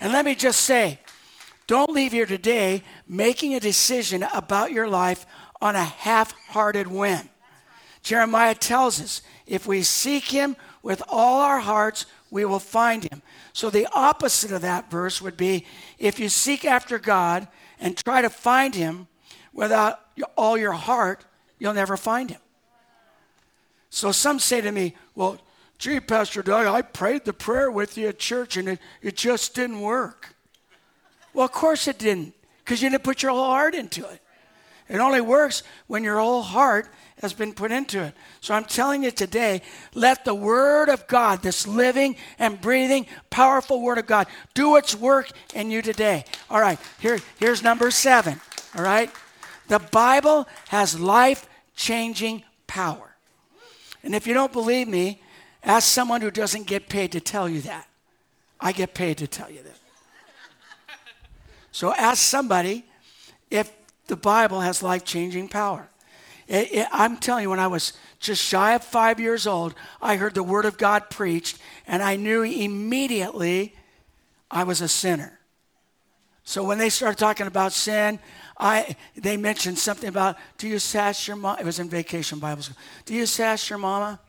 And 0.00 0.12
let 0.12 0.26
me 0.26 0.34
just 0.34 0.60
say, 0.60 1.00
don't 1.66 1.90
leave 1.90 2.12
here 2.12 2.26
today 2.26 2.82
making 3.08 3.54
a 3.54 3.60
decision 3.60 4.22
about 4.34 4.70
your 4.70 4.86
life 4.86 5.24
on 5.66 5.76
a 5.76 5.84
half 5.84 6.32
hearted 6.48 6.86
whim. 6.86 7.28
Jeremiah 8.02 8.54
tells 8.54 9.00
us 9.00 9.20
if 9.46 9.66
we 9.66 9.82
seek 9.82 10.24
him 10.24 10.56
with 10.82 11.02
all 11.08 11.40
our 11.40 11.58
hearts, 11.58 12.06
we 12.30 12.44
will 12.44 12.60
find 12.60 13.02
him. 13.02 13.20
So 13.52 13.68
the 13.68 13.88
opposite 13.92 14.52
of 14.52 14.62
that 14.62 14.90
verse 14.90 15.20
would 15.20 15.36
be 15.36 15.66
if 15.98 16.20
you 16.20 16.28
seek 16.28 16.64
after 16.64 16.98
God 16.98 17.48
and 17.80 17.96
try 17.96 18.22
to 18.22 18.30
find 18.30 18.74
him 18.74 19.08
without 19.52 20.00
all 20.36 20.56
your 20.56 20.72
heart, 20.72 21.24
you'll 21.58 21.74
never 21.74 21.96
find 21.96 22.30
him. 22.30 22.40
So 23.90 24.12
some 24.12 24.38
say 24.38 24.60
to 24.60 24.70
me, 24.70 24.94
well, 25.16 25.38
gee, 25.78 25.98
Pastor 25.98 26.42
Doug, 26.42 26.66
I 26.66 26.82
prayed 26.82 27.24
the 27.24 27.32
prayer 27.32 27.70
with 27.70 27.98
you 27.98 28.08
at 28.08 28.18
church 28.20 28.56
and 28.56 28.68
it, 28.68 28.78
it 29.02 29.16
just 29.16 29.54
didn't 29.54 29.80
work. 29.80 30.36
Well, 31.34 31.46
of 31.46 31.52
course 31.52 31.88
it 31.88 31.98
didn't, 31.98 32.34
because 32.58 32.82
you 32.82 32.88
didn't 32.88 33.04
put 33.04 33.22
your 33.22 33.32
whole 33.32 33.46
heart 33.46 33.74
into 33.74 34.08
it. 34.08 34.20
It 34.88 34.98
only 34.98 35.20
works 35.20 35.62
when 35.86 36.04
your 36.04 36.18
whole 36.18 36.42
heart 36.42 36.88
has 37.20 37.32
been 37.32 37.54
put 37.54 37.72
into 37.72 38.02
it. 38.02 38.14
So 38.40 38.54
I'm 38.54 38.64
telling 38.64 39.02
you 39.02 39.10
today, 39.10 39.62
let 39.94 40.24
the 40.24 40.34
Word 40.34 40.88
of 40.88 41.06
God, 41.06 41.42
this 41.42 41.66
living 41.66 42.16
and 42.38 42.60
breathing, 42.60 43.06
powerful 43.30 43.80
Word 43.80 43.98
of 43.98 44.06
God, 44.06 44.26
do 44.54 44.76
its 44.76 44.94
work 44.94 45.30
in 45.54 45.70
you 45.70 45.82
today. 45.82 46.24
All 46.50 46.60
right, 46.60 46.78
here, 47.00 47.18
here's 47.38 47.62
number 47.62 47.90
seven. 47.90 48.40
All 48.76 48.84
right? 48.84 49.10
The 49.68 49.78
Bible 49.78 50.46
has 50.68 51.00
life 51.00 51.48
changing 51.74 52.44
power. 52.66 53.16
And 54.02 54.14
if 54.14 54.26
you 54.26 54.34
don't 54.34 54.52
believe 54.52 54.86
me, 54.86 55.20
ask 55.64 55.88
someone 55.88 56.20
who 56.20 56.30
doesn't 56.30 56.66
get 56.66 56.88
paid 56.88 57.12
to 57.12 57.20
tell 57.20 57.48
you 57.48 57.62
that. 57.62 57.88
I 58.60 58.72
get 58.72 58.94
paid 58.94 59.18
to 59.18 59.26
tell 59.26 59.50
you 59.50 59.62
that. 59.62 59.76
So 61.72 61.92
ask 61.92 62.22
somebody 62.22 62.84
if 63.50 63.70
the 64.06 64.16
Bible 64.16 64.60
has 64.60 64.82
life 64.82 65.04
changing 65.04 65.48
power. 65.48 65.88
It, 66.48 66.72
it, 66.72 66.88
I'm 66.92 67.16
telling 67.16 67.42
you, 67.42 67.50
when 67.50 67.58
I 67.58 67.66
was 67.66 67.92
just 68.20 68.42
shy 68.42 68.74
of 68.74 68.84
five 68.84 69.18
years 69.18 69.46
old, 69.46 69.74
I 70.00 70.16
heard 70.16 70.34
the 70.34 70.42
Word 70.42 70.64
of 70.64 70.78
God 70.78 71.10
preached, 71.10 71.58
and 71.86 72.02
I 72.02 72.16
knew 72.16 72.42
immediately 72.42 73.74
I 74.50 74.64
was 74.64 74.80
a 74.80 74.88
sinner. 74.88 75.40
So 76.44 76.62
when 76.62 76.78
they 76.78 76.90
started 76.90 77.18
talking 77.18 77.48
about 77.48 77.72
sin, 77.72 78.20
I 78.56 78.94
they 79.16 79.36
mentioned 79.36 79.78
something 79.78 80.08
about 80.08 80.36
do 80.58 80.68
you 80.68 80.78
sass 80.78 81.26
your 81.26 81.36
mom? 81.36 81.58
It 81.58 81.64
was 81.64 81.80
in 81.80 81.88
vacation 81.88 82.38
Bible 82.38 82.62
school. 82.62 82.76
Do 83.04 83.14
you 83.14 83.26
sass 83.26 83.68
your 83.68 83.80
mama? 83.80 84.20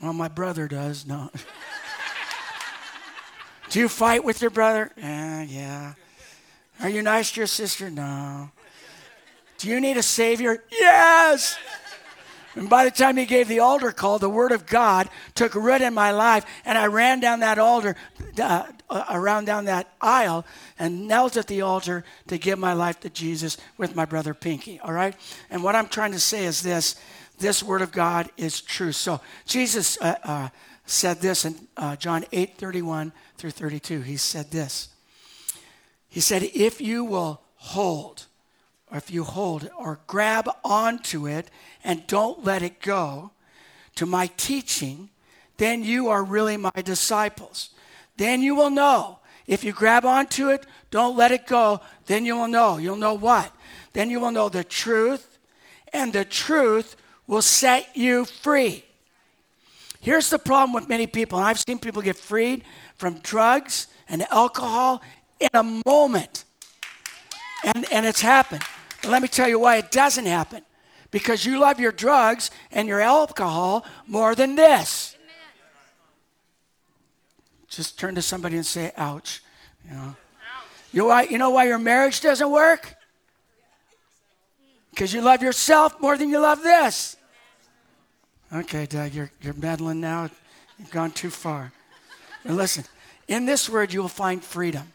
Well, 0.00 0.12
my 0.12 0.28
brother 0.28 0.68
does. 0.68 1.04
No. 1.04 1.28
do 3.70 3.80
you 3.80 3.88
fight 3.88 4.22
with 4.22 4.40
your 4.40 4.50
brother? 4.50 4.92
Eh, 4.96 5.02
yeah, 5.02 5.42
yeah. 5.42 5.94
Are 6.80 6.88
you 6.88 7.02
nice 7.02 7.32
to 7.32 7.40
your 7.40 7.46
sister? 7.46 7.90
No. 7.90 8.50
Do 9.58 9.68
you 9.68 9.80
need 9.80 9.96
a 9.96 10.02
Savior? 10.02 10.64
Yes. 10.70 11.56
And 12.54 12.68
by 12.68 12.84
the 12.84 12.90
time 12.90 13.16
he 13.16 13.24
gave 13.24 13.48
the 13.48 13.60
altar 13.60 13.92
call, 13.92 14.18
the 14.18 14.28
Word 14.28 14.52
of 14.52 14.66
God 14.66 15.08
took 15.34 15.54
root 15.54 15.80
in 15.80 15.94
my 15.94 16.10
life, 16.10 16.44
and 16.64 16.76
I 16.76 16.86
ran 16.86 17.20
down 17.20 17.40
that 17.40 17.58
altar, 17.58 17.96
uh, 18.40 18.64
around 19.10 19.46
down 19.46 19.64
that 19.66 19.94
aisle, 20.00 20.44
and 20.78 21.08
knelt 21.08 21.36
at 21.36 21.46
the 21.46 21.62
altar 21.62 22.04
to 22.26 22.38
give 22.38 22.58
my 22.58 22.74
life 22.74 23.00
to 23.00 23.10
Jesus 23.10 23.56
with 23.78 23.96
my 23.96 24.04
brother 24.04 24.34
Pinky. 24.34 24.80
All 24.80 24.92
right? 24.92 25.14
And 25.48 25.64
what 25.64 25.74
I'm 25.74 25.88
trying 25.88 26.12
to 26.12 26.20
say 26.20 26.44
is 26.44 26.62
this 26.62 26.96
this 27.38 27.62
Word 27.62 27.82
of 27.82 27.90
God 27.90 28.30
is 28.36 28.60
true. 28.60 28.92
So 28.92 29.20
Jesus 29.46 30.00
uh, 30.00 30.14
uh, 30.22 30.48
said 30.86 31.20
this 31.20 31.44
in 31.44 31.56
uh, 31.76 31.96
John 31.96 32.24
8 32.32 32.56
31 32.56 33.12
through 33.36 33.50
32. 33.50 34.02
He 34.02 34.16
said 34.16 34.50
this. 34.50 34.91
He 36.12 36.20
said, 36.20 36.42
If 36.42 36.78
you 36.78 37.04
will 37.04 37.40
hold, 37.54 38.26
or 38.90 38.98
if 38.98 39.10
you 39.10 39.24
hold 39.24 39.70
or 39.78 39.98
grab 40.06 40.46
onto 40.62 41.26
it 41.26 41.50
and 41.82 42.06
don't 42.06 42.44
let 42.44 42.60
it 42.62 42.82
go 42.82 43.30
to 43.94 44.04
my 44.04 44.26
teaching, 44.36 45.08
then 45.56 45.82
you 45.82 46.10
are 46.10 46.22
really 46.22 46.58
my 46.58 46.82
disciples. 46.84 47.70
Then 48.18 48.42
you 48.42 48.54
will 48.54 48.68
know. 48.68 49.20
If 49.46 49.64
you 49.64 49.72
grab 49.72 50.04
onto 50.04 50.50
it, 50.50 50.66
don't 50.90 51.16
let 51.16 51.32
it 51.32 51.46
go, 51.46 51.80
then 52.04 52.26
you 52.26 52.36
will 52.36 52.48
know. 52.48 52.76
You'll 52.76 52.96
know 52.96 53.14
what? 53.14 53.50
Then 53.94 54.10
you 54.10 54.20
will 54.20 54.32
know 54.32 54.50
the 54.50 54.64
truth, 54.64 55.38
and 55.94 56.12
the 56.12 56.26
truth 56.26 56.94
will 57.26 57.40
set 57.40 57.96
you 57.96 58.26
free. 58.26 58.84
Here's 60.02 60.28
the 60.28 60.38
problem 60.38 60.74
with 60.74 60.90
many 60.90 61.06
people, 61.06 61.38
and 61.38 61.48
I've 61.48 61.58
seen 61.58 61.78
people 61.78 62.02
get 62.02 62.16
freed 62.16 62.64
from 62.96 63.20
drugs 63.20 63.86
and 64.10 64.26
alcohol 64.30 65.00
in 65.42 65.50
a 65.54 65.82
moment. 65.86 66.44
And, 67.64 67.90
and 67.92 68.06
it's 68.06 68.20
happened. 68.20 68.62
But 69.02 69.10
let 69.10 69.22
me 69.22 69.28
tell 69.28 69.48
you 69.48 69.58
why 69.58 69.76
it 69.76 69.90
doesn't 69.90 70.26
happen. 70.26 70.62
Because 71.10 71.44
you 71.44 71.60
love 71.60 71.78
your 71.78 71.92
drugs 71.92 72.50
and 72.70 72.88
your 72.88 73.00
alcohol 73.00 73.84
more 74.06 74.34
than 74.34 74.56
this. 74.56 75.16
Just 77.68 77.98
turn 77.98 78.14
to 78.14 78.22
somebody 78.22 78.56
and 78.56 78.66
say, 78.66 78.92
ouch. 78.96 79.42
You 79.88 79.96
know, 79.96 80.16
you, 80.92 81.04
why, 81.06 81.22
you 81.24 81.38
know 81.38 81.50
why 81.50 81.64
your 81.64 81.78
marriage 81.78 82.20
doesn't 82.20 82.50
work? 82.50 82.94
Because 84.90 85.12
you 85.12 85.22
love 85.22 85.42
yourself 85.42 85.98
more 86.00 86.18
than 86.18 86.28
you 86.28 86.38
love 86.38 86.62
this. 86.62 87.16
Okay, 88.52 88.84
Doug, 88.84 89.14
you're, 89.14 89.30
you're 89.40 89.54
meddling 89.54 90.00
now. 90.00 90.28
You've 90.78 90.90
gone 90.90 91.12
too 91.12 91.30
far. 91.30 91.72
But 92.44 92.52
listen, 92.52 92.84
in 93.26 93.46
this 93.46 93.70
word, 93.70 93.92
you 93.92 94.02
will 94.02 94.08
find 94.08 94.44
freedom. 94.44 94.92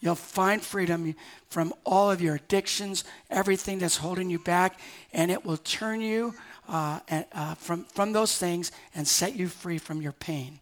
You'll 0.00 0.14
find 0.14 0.62
freedom 0.62 1.14
from 1.50 1.74
all 1.84 2.10
of 2.10 2.22
your 2.22 2.36
addictions, 2.36 3.04
everything 3.28 3.78
that's 3.78 3.98
holding 3.98 4.30
you 4.30 4.38
back, 4.38 4.80
and 5.12 5.30
it 5.30 5.44
will 5.44 5.58
turn 5.58 6.00
you 6.00 6.34
uh, 6.68 7.00
uh, 7.32 7.54
from, 7.56 7.84
from 7.84 8.12
those 8.12 8.38
things 8.38 8.72
and 8.94 9.06
set 9.06 9.36
you 9.36 9.48
free 9.48 9.76
from 9.76 10.00
your 10.00 10.12
pain. 10.12 10.60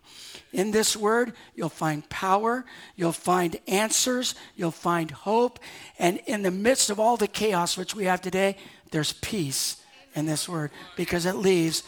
In 0.52 0.72
this 0.72 0.96
word, 0.96 1.34
you'll 1.54 1.68
find 1.68 2.08
power, 2.08 2.64
you'll 2.96 3.12
find 3.12 3.58
answers, 3.68 4.34
you'll 4.56 4.70
find 4.70 5.10
hope, 5.10 5.60
and 5.98 6.20
in 6.26 6.42
the 6.42 6.50
midst 6.50 6.90
of 6.90 6.98
all 6.98 7.16
the 7.16 7.28
chaos 7.28 7.76
which 7.76 7.94
we 7.94 8.06
have 8.06 8.20
today, 8.20 8.56
there's 8.90 9.12
peace 9.12 9.76
in 10.14 10.26
this 10.26 10.48
word 10.48 10.70
because 10.96 11.26
it 11.26 11.36
leads, 11.36 11.84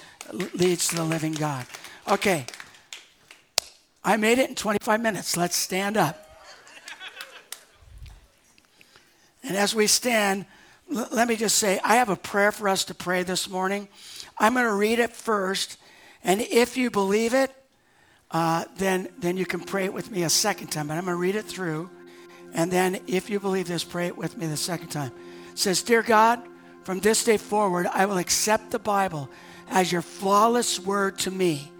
leads 0.54 0.88
to 0.88 0.96
the 0.96 1.04
living 1.04 1.32
God. 1.32 1.66
Okay, 2.06 2.44
I 4.04 4.16
made 4.16 4.38
it 4.38 4.50
in 4.50 4.54
25 4.54 5.00
minutes. 5.00 5.36
Let's 5.36 5.56
stand 5.56 5.96
up. 5.96 6.29
And 9.42 9.56
as 9.56 9.74
we 9.74 9.86
stand, 9.86 10.44
l- 10.94 11.08
let 11.12 11.28
me 11.28 11.36
just 11.36 11.58
say, 11.58 11.80
I 11.82 11.96
have 11.96 12.08
a 12.08 12.16
prayer 12.16 12.52
for 12.52 12.68
us 12.68 12.84
to 12.84 12.94
pray 12.94 13.22
this 13.22 13.48
morning. 13.48 13.88
I'm 14.38 14.54
going 14.54 14.66
to 14.66 14.72
read 14.72 14.98
it 14.98 15.12
first, 15.12 15.78
and 16.24 16.40
if 16.40 16.76
you 16.76 16.90
believe 16.90 17.34
it, 17.34 17.50
uh, 18.30 18.64
then, 18.76 19.08
then 19.18 19.36
you 19.36 19.44
can 19.44 19.60
pray 19.60 19.84
it 19.84 19.92
with 19.92 20.10
me 20.10 20.22
a 20.22 20.30
second 20.30 20.68
time. 20.68 20.88
But 20.88 20.94
I'm 20.96 21.04
going 21.04 21.16
to 21.16 21.20
read 21.20 21.36
it 21.36 21.44
through, 21.44 21.90
and 22.52 22.70
then 22.70 23.00
if 23.06 23.28
you 23.28 23.40
believe 23.40 23.66
this, 23.66 23.84
pray 23.84 24.06
it 24.06 24.16
with 24.16 24.36
me 24.36 24.46
the 24.46 24.56
second 24.56 24.88
time. 24.88 25.12
It 25.52 25.58
says, 25.58 25.82
Dear 25.82 26.02
God, 26.02 26.40
from 26.84 27.00
this 27.00 27.24
day 27.24 27.36
forward, 27.36 27.86
I 27.86 28.06
will 28.06 28.18
accept 28.18 28.70
the 28.70 28.78
Bible 28.78 29.28
as 29.68 29.92
your 29.92 30.02
flawless 30.02 30.80
word 30.80 31.18
to 31.20 31.30
me, 31.30 31.70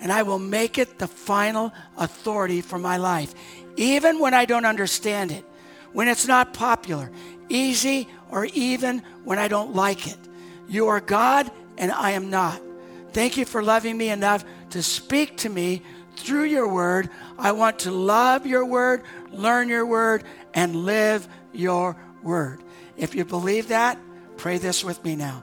and 0.00 0.12
I 0.12 0.22
will 0.22 0.38
make 0.38 0.78
it 0.78 0.98
the 0.98 1.08
final 1.08 1.72
authority 1.96 2.60
for 2.60 2.78
my 2.78 2.96
life, 2.96 3.34
even 3.76 4.18
when 4.18 4.34
I 4.34 4.44
don't 4.44 4.66
understand 4.66 5.30
it 5.30 5.44
when 5.92 6.08
it's 6.08 6.26
not 6.26 6.54
popular, 6.54 7.10
easy, 7.48 8.08
or 8.30 8.46
even 8.46 9.02
when 9.24 9.38
I 9.38 9.48
don't 9.48 9.74
like 9.74 10.06
it. 10.06 10.18
You 10.68 10.88
are 10.88 11.00
God 11.00 11.50
and 11.76 11.90
I 11.90 12.12
am 12.12 12.30
not. 12.30 12.60
Thank 13.12 13.36
you 13.36 13.44
for 13.44 13.62
loving 13.62 13.96
me 13.96 14.10
enough 14.10 14.44
to 14.70 14.82
speak 14.82 15.38
to 15.38 15.48
me 15.48 15.82
through 16.16 16.44
your 16.44 16.68
word. 16.68 17.08
I 17.38 17.52
want 17.52 17.80
to 17.80 17.90
love 17.90 18.46
your 18.46 18.64
word, 18.64 19.02
learn 19.30 19.68
your 19.68 19.86
word, 19.86 20.24
and 20.54 20.76
live 20.76 21.26
your 21.52 21.96
word. 22.22 22.62
If 22.96 23.14
you 23.14 23.24
believe 23.24 23.68
that, 23.68 23.98
pray 24.36 24.58
this 24.58 24.84
with 24.84 25.02
me 25.04 25.16
now. 25.16 25.42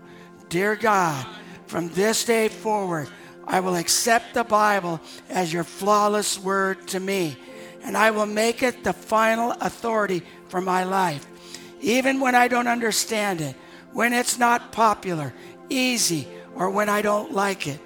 Dear 0.50 0.76
God, 0.76 1.26
from 1.68 1.90
this 1.90 2.26
day 2.26 2.50
forward, 2.50 3.10
I 3.48 3.60
will 3.60 3.76
accept 3.76 4.34
the 4.34 4.44
Bible 4.44 5.00
as 5.30 5.52
your 5.52 5.64
flawless 5.64 6.38
word 6.40 6.88
to 6.90 7.00
me, 7.00 7.38
and 7.84 7.96
I 7.96 8.12
will 8.12 8.26
make 8.26 8.64
it 8.64 8.84
the 8.84 8.94
final 8.94 9.52
authority 9.62 10.24
for 10.48 10.62
my 10.62 10.84
life. 10.84 11.26
Even 11.82 12.20
when 12.20 12.36
I 12.36 12.48
don't 12.48 12.68
understand 12.68 13.42
it, 13.42 13.56
when 13.94 14.14
it's 14.14 14.38
not 14.38 14.72
popular, 14.72 15.34
easy, 15.70 16.28
or 16.56 16.70
when 16.70 16.90
I 16.90 17.02
don't 17.02 17.34
like 17.34 17.68
it. 17.68 17.80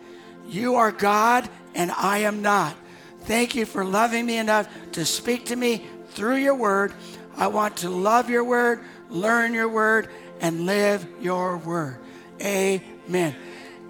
You 0.47 0.75
are 0.75 0.91
God 0.91 1.49
and 1.75 1.91
I 1.91 2.19
am 2.19 2.41
not. 2.41 2.75
Thank 3.21 3.55
you 3.55 3.65
for 3.65 3.83
loving 3.83 4.25
me 4.25 4.37
enough 4.37 4.67
to 4.93 5.05
speak 5.05 5.45
to 5.47 5.55
me 5.55 5.85
through 6.09 6.37
your 6.37 6.55
word. 6.55 6.93
I 7.37 7.47
want 7.47 7.77
to 7.77 7.89
love 7.89 8.29
your 8.29 8.43
word, 8.43 8.81
learn 9.09 9.53
your 9.53 9.69
word, 9.69 10.09
and 10.41 10.65
live 10.65 11.05
your 11.21 11.57
word. 11.57 11.97
Amen. 12.41 13.35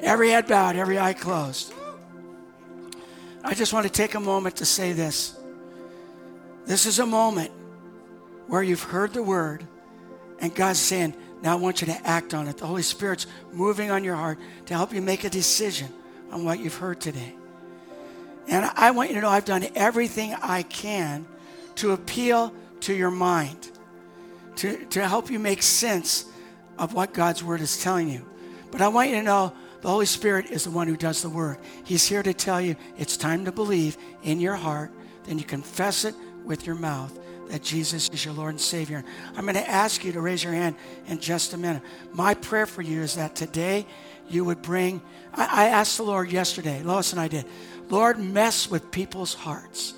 Every 0.02 0.32
head 0.32 0.48
bowed, 0.48 0.76
every 0.76 1.00
eye 1.00 1.14
closed. 1.14 1.74
I 3.44 3.54
just 3.54 3.72
want 3.72 3.86
to 3.86 3.92
take 3.92 4.16
a 4.16 4.20
moment 4.20 4.58
to 4.58 4.66
say 4.66 4.92
this. 4.92 5.38
This 6.66 6.86
is 6.86 7.00
a 7.00 7.06
moment 7.06 7.52
where 8.50 8.64
you've 8.64 8.84
heard 8.84 9.14
the 9.14 9.24
word 9.24 9.66
and 10.40 10.54
God's 10.54 10.80
saying, 10.80 11.16
now 11.42 11.54
I 11.54 11.56
want 11.56 11.82
you 11.82 11.88
to 11.88 12.08
act 12.08 12.34
on 12.34 12.48
it. 12.48 12.58
The 12.58 12.66
Holy 12.66 12.82
Spirit's 12.82 13.28
moving 13.52 13.92
on 13.92 14.04
your 14.04 14.16
heart 14.16 14.40
to 14.66 14.74
help 14.74 14.92
you 14.92 15.02
make 15.02 15.24
a 15.24 15.30
decision 15.30 15.88
on 16.32 16.44
what 16.44 16.60
you've 16.60 16.76
heard 16.76 17.00
today. 17.00 17.34
And 18.48 18.66
I 18.66 18.92
want 18.92 19.10
you 19.10 19.16
to 19.16 19.22
know 19.22 19.30
I've 19.30 19.46
done 19.46 19.68
everything 19.76 20.34
I 20.42 20.64
can 20.64 21.28
to 21.76 21.92
appeal 21.92 22.54
to 22.82 22.94
your 22.94 23.12
mind, 23.12 23.70
to, 24.58 24.84
to 24.86 25.08
help 25.08 25.30
you 25.30 25.38
make 25.38 25.62
sense 25.62 26.26
of 26.78 26.94
what 26.94 27.14
God's 27.14 27.44
word 27.44 27.62
is 27.62 27.82
telling 27.82 28.10
you. 28.10 28.26
But 28.72 28.82
I 28.82 28.88
want 28.88 29.10
you 29.10 29.16
to 29.18 29.24
know 29.24 29.54
the 29.82 29.90
Holy 29.90 30.08
Spirit 30.08 30.50
is 30.50 30.64
the 30.64 30.72
one 30.72 30.88
who 30.88 30.98
does 30.98 31.22
the 31.22 31.30
work. 31.30 31.60
He's 31.84 32.06
here 32.06 32.24
to 32.24 32.34
tell 32.34 32.60
you 32.60 32.76
it's 32.98 33.16
time 33.16 33.46
to 33.46 33.52
believe 33.52 33.98
in 34.24 34.40
your 34.40 34.56
heart, 34.56 34.92
then 35.26 35.38
you 35.38 35.46
confess 35.46 36.04
it 36.04 36.16
with 36.44 36.66
your 36.66 36.76
mouth 36.76 37.18
that 37.50 37.64
Jesus 37.64 38.10
is 38.10 38.24
your 38.24 38.34
Lord 38.34 38.52
and 38.52 38.62
Savior. 38.62 39.04
I'm 39.36 39.44
going 39.44 39.56
to 39.56 39.70
ask 39.70 40.06
you 40.06 40.12
to 40.14 40.22
raise 40.22 40.44
your 40.44 40.54
hand 40.54 40.76
in 41.08 41.20
just 41.20 41.54
a 41.54 41.58
minute. 41.58 41.82
My 42.14 42.34
prayer 42.34 42.66
for 42.66 42.82
you 42.82 43.02
is 43.02 43.16
that 43.16 43.36
today 43.36 43.86
you 44.30 44.46
would 44.46 44.62
bring, 44.62 45.02
I, 45.34 45.66
I 45.66 45.70
asked 45.70 45.98
the 45.98 46.04
Lord 46.04 46.32
yesterday, 46.32 46.82
Lois 46.84 47.12
and 47.12 47.20
I 47.20 47.28
did, 47.28 47.46
Lord, 47.90 48.20
mess 48.20 48.70
with 48.70 48.92
people's 48.92 49.34
hearts. 49.34 49.96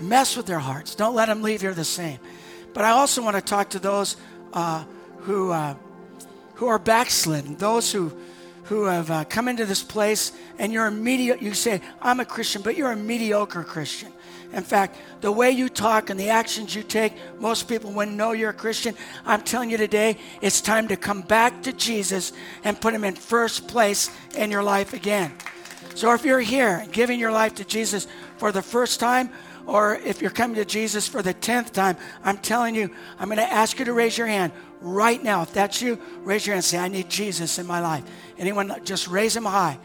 Mess 0.00 0.36
with 0.36 0.46
their 0.46 0.58
hearts. 0.58 0.94
Don't 0.94 1.14
let 1.14 1.26
them 1.26 1.40
leave 1.40 1.60
here 1.60 1.72
the 1.72 1.84
same. 1.84 2.18
But 2.74 2.84
I 2.84 2.90
also 2.90 3.22
want 3.22 3.36
to 3.36 3.42
talk 3.42 3.70
to 3.70 3.78
those 3.78 4.16
uh, 4.52 4.84
who, 5.20 5.52
uh, 5.52 5.76
who 6.54 6.66
are 6.66 6.78
backslidden, 6.78 7.56
those 7.56 7.92
who, 7.92 8.12
who 8.66 8.84
have 8.84 9.10
uh, 9.10 9.24
come 9.24 9.48
into 9.48 9.64
this 9.64 9.82
place 9.82 10.32
and 10.58 10.72
you're 10.72 10.86
a 10.86 10.92
you 10.92 11.54
say, 11.54 11.80
I'm 12.00 12.20
a 12.20 12.24
Christian, 12.24 12.62
but 12.62 12.76
you're 12.76 12.92
a 12.92 12.96
mediocre 12.96 13.64
Christian. 13.64 14.12
In 14.52 14.62
fact, 14.62 14.96
the 15.20 15.32
way 15.32 15.50
you 15.50 15.68
talk 15.68 16.10
and 16.10 16.18
the 16.18 16.30
actions 16.30 16.74
you 16.74 16.82
take, 16.82 17.12
most 17.40 17.68
people 17.68 17.90
wouldn't 17.92 18.16
know 18.16 18.32
you're 18.32 18.50
a 18.50 18.54
Christian. 18.54 18.94
I'm 19.24 19.42
telling 19.42 19.70
you 19.70 19.76
today, 19.76 20.18
it's 20.40 20.60
time 20.60 20.88
to 20.88 20.96
come 20.96 21.22
back 21.22 21.62
to 21.64 21.72
Jesus 21.72 22.32
and 22.64 22.80
put 22.80 22.94
him 22.94 23.04
in 23.04 23.14
first 23.14 23.68
place 23.68 24.10
in 24.36 24.50
your 24.50 24.62
life 24.62 24.92
again. 24.92 25.32
So 25.94 26.12
if 26.14 26.24
you're 26.24 26.40
here 26.40 26.86
giving 26.92 27.18
your 27.18 27.32
life 27.32 27.54
to 27.56 27.64
Jesus 27.64 28.06
for 28.38 28.52
the 28.52 28.62
first 28.62 29.00
time, 29.00 29.30
or 29.66 29.96
if 29.96 30.22
you're 30.22 30.30
coming 30.30 30.56
to 30.56 30.64
Jesus 30.64 31.08
for 31.08 31.22
the 31.22 31.34
10th 31.34 31.72
time, 31.72 31.96
I'm 32.22 32.38
telling 32.38 32.74
you, 32.74 32.90
I'm 33.18 33.28
going 33.28 33.38
to 33.38 33.52
ask 33.52 33.78
you 33.78 33.84
to 33.86 33.92
raise 33.92 34.16
your 34.16 34.28
hand 34.28 34.52
right 34.80 35.22
now. 35.22 35.42
If 35.42 35.52
that's 35.52 35.82
you, 35.82 35.98
raise 36.20 36.46
your 36.46 36.54
hand 36.54 36.58
and 36.58 36.64
say, 36.64 36.78
I 36.78 36.88
need 36.88 37.10
Jesus 37.10 37.58
in 37.58 37.66
my 37.66 37.80
life. 37.80 38.04
Anyone, 38.38 38.74
just 38.84 39.08
raise 39.08 39.34
them 39.34 39.44
high. 39.44 39.78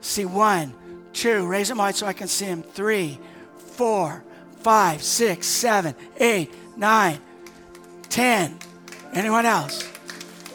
See 0.00 0.24
one, 0.24 0.74
two, 1.12 1.46
raise 1.46 1.68
them 1.68 1.78
high 1.78 1.92
so 1.92 2.06
I 2.06 2.12
can 2.12 2.28
see 2.28 2.46
them. 2.46 2.62
Three, 2.62 3.18
four, 3.58 4.24
five, 4.60 5.02
six, 5.02 5.46
seven, 5.46 5.94
eight, 6.18 6.52
nine, 6.76 7.18
ten. 8.08 8.58
Anyone 9.12 9.46
else? 9.46 9.88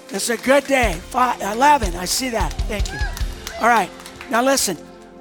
It's 0.10 0.30
a 0.30 0.38
good 0.38 0.66
day. 0.66 0.94
Five, 1.10 1.42
11, 1.42 1.96
I 1.96 2.06
see 2.06 2.30
that. 2.30 2.54
Thank 2.64 2.92
you. 2.92 3.00
All 3.60 3.68
right, 3.68 3.90
now 4.30 4.44
listen. 4.44 4.78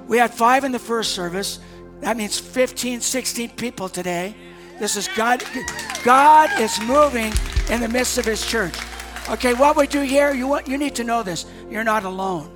We 0.07 0.17
had 0.17 0.33
five 0.33 0.63
in 0.63 0.71
the 0.71 0.79
first 0.79 1.13
service. 1.13 1.59
That 2.01 2.17
means 2.17 2.37
15, 2.39 3.01
16 3.01 3.49
people 3.51 3.89
today. 3.89 4.35
This 4.79 4.95
is 4.95 5.07
God. 5.15 5.43
God 6.03 6.49
is 6.59 6.79
moving 6.81 7.33
in 7.69 7.81
the 7.81 7.89
midst 7.89 8.17
of 8.17 8.25
His 8.25 8.45
church. 8.45 8.75
Okay, 9.29 9.53
what 9.53 9.75
we 9.75 9.87
do 9.87 10.01
here, 10.01 10.33
you, 10.33 10.47
want, 10.47 10.67
you 10.67 10.77
need 10.77 10.93
to 10.95 11.03
know 11.03 11.23
this. 11.23 11.45
You're 11.69 11.83
not 11.83 12.03
alone. 12.03 12.51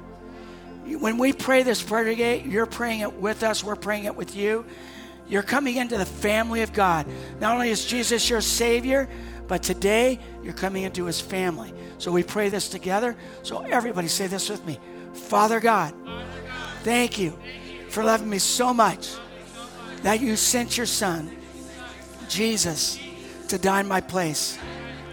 When 0.86 1.18
we 1.18 1.34
pray 1.34 1.64
this 1.64 1.82
prayer 1.84 2.04
today, 2.06 2.42
you're 2.42 2.66
praying 2.66 3.02
it 3.02 3.14
with 3.14 3.44
us, 3.44 3.64
we're 3.64 3.76
praying 3.76 4.06
it 4.06 4.16
with 4.16 4.36
you. 4.36 4.66
You're 5.28 5.44
coming 5.44 5.76
into 5.76 5.98
the 5.98 6.06
family 6.06 6.64
of 6.64 6.74
God. 6.74 7.06
Not 7.40 7.54
only 7.54 7.70
is 7.70 7.86
Jesus 7.86 8.28
your 8.30 8.42
Savior, 8.42 9.08
but 9.48 9.62
today 9.62 10.20
you're 10.44 10.54
coming 10.54 10.84
into 10.84 11.06
His 11.06 11.22
family. 11.22 11.72
So 12.00 12.12
we 12.12 12.24
pray 12.24 12.50
this 12.50 12.70
together. 12.70 13.16
So 13.44 13.62
everybody 13.62 14.08
say 14.08 14.28
this 14.28 14.50
with 14.50 14.66
me 14.66 14.80
Father 15.14 15.60
God, 15.60 15.94
thank 16.82 17.20
you 17.20 17.38
for 17.90 18.04
loving 18.04 18.30
me 18.30 18.40
so 18.40 18.74
much 18.74 19.12
that 20.02 20.20
you 20.22 20.36
sent 20.36 20.78
your 20.78 20.86
Son, 20.86 21.30
Jesus, 22.28 23.00
to 23.50 23.58
die 23.58 23.82
in 23.82 23.88
my 23.88 24.02
place. 24.02 24.58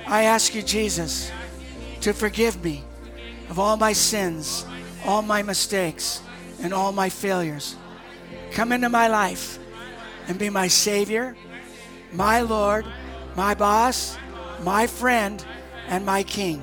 I 0.07 0.25
ask 0.25 0.55
you, 0.55 0.63
Jesus, 0.63 1.31
to 2.03 2.13
forgive 2.13 2.63
me 2.63 2.85
of 3.49 3.59
all 3.59 3.77
my 3.77 3.93
sins, 3.93 4.67
all 5.05 5.23
my 5.23 5.43
mistakes, 5.43 6.23
and 6.63 6.73
all 6.73 6.93
my 6.93 7.09
failures. 7.09 7.77
Come 8.53 8.73
into 8.73 8.89
my 8.89 9.09
life 9.09 9.59
and 10.29 10.39
be 10.39 10.51
my 10.51 10.69
Savior, 10.69 11.37
my 12.13 12.41
Lord, 12.41 12.87
my 13.37 13.55
boss, 13.55 14.17
my 14.63 14.87
friend, 14.87 15.45
and 15.89 16.05
my 16.07 16.23
King. 16.23 16.63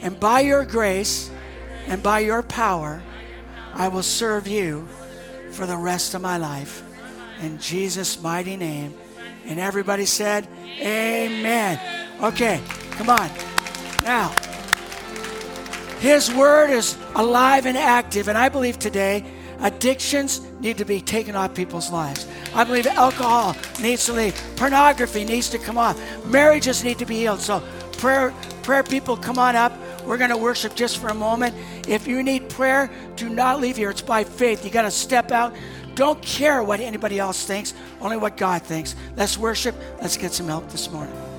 And 0.00 0.18
by 0.18 0.40
your 0.40 0.64
grace 0.64 1.30
and 1.86 2.02
by 2.02 2.20
your 2.20 2.42
power, 2.42 3.02
I 3.74 3.88
will 3.88 4.02
serve 4.02 4.46
you 4.46 4.86
for 5.52 5.66
the 5.66 5.76
rest 5.76 6.14
of 6.14 6.22
my 6.22 6.36
life. 6.36 6.82
In 7.40 7.58
Jesus' 7.58 8.22
mighty 8.22 8.56
name. 8.56 8.94
And 9.44 9.58
everybody 9.58 10.06
said, 10.06 10.46
Amen. 10.80 11.80
Okay, 12.22 12.60
come 12.92 13.10
on. 13.10 13.30
Now, 14.04 14.32
his 16.02 16.34
word 16.34 16.70
is 16.70 16.98
alive 17.14 17.64
and 17.64 17.78
active. 17.78 18.26
And 18.26 18.36
I 18.36 18.48
believe 18.48 18.76
today 18.76 19.24
addictions 19.60 20.40
need 20.58 20.78
to 20.78 20.84
be 20.84 21.00
taken 21.00 21.36
off 21.36 21.54
people's 21.54 21.92
lives. 21.92 22.26
I 22.52 22.64
believe 22.64 22.88
alcohol 22.88 23.54
needs 23.80 24.04
to 24.06 24.12
leave. 24.12 24.34
Pornography 24.56 25.24
needs 25.24 25.48
to 25.50 25.58
come 25.58 25.78
off. 25.78 25.96
Marriages 26.26 26.82
need 26.82 26.98
to 26.98 27.06
be 27.06 27.18
healed. 27.18 27.38
So, 27.38 27.62
prayer, 27.98 28.34
prayer 28.64 28.82
people, 28.82 29.16
come 29.16 29.38
on 29.38 29.54
up. 29.54 29.72
We're 30.04 30.18
going 30.18 30.30
to 30.30 30.36
worship 30.36 30.74
just 30.74 30.98
for 30.98 31.06
a 31.06 31.14
moment. 31.14 31.54
If 31.86 32.08
you 32.08 32.24
need 32.24 32.48
prayer, 32.48 32.90
do 33.14 33.28
not 33.28 33.60
leave 33.60 33.76
here. 33.76 33.90
It's 33.90 34.02
by 34.02 34.24
faith. 34.24 34.64
You 34.64 34.72
got 34.72 34.82
to 34.82 34.90
step 34.90 35.30
out. 35.30 35.54
Don't 35.94 36.20
care 36.20 36.64
what 36.64 36.80
anybody 36.80 37.20
else 37.20 37.46
thinks, 37.46 37.74
only 38.00 38.16
what 38.16 38.36
God 38.36 38.62
thinks. 38.62 38.96
Let's 39.14 39.38
worship. 39.38 39.76
Let's 40.00 40.16
get 40.16 40.32
some 40.32 40.48
help 40.48 40.68
this 40.70 40.90
morning. 40.90 41.31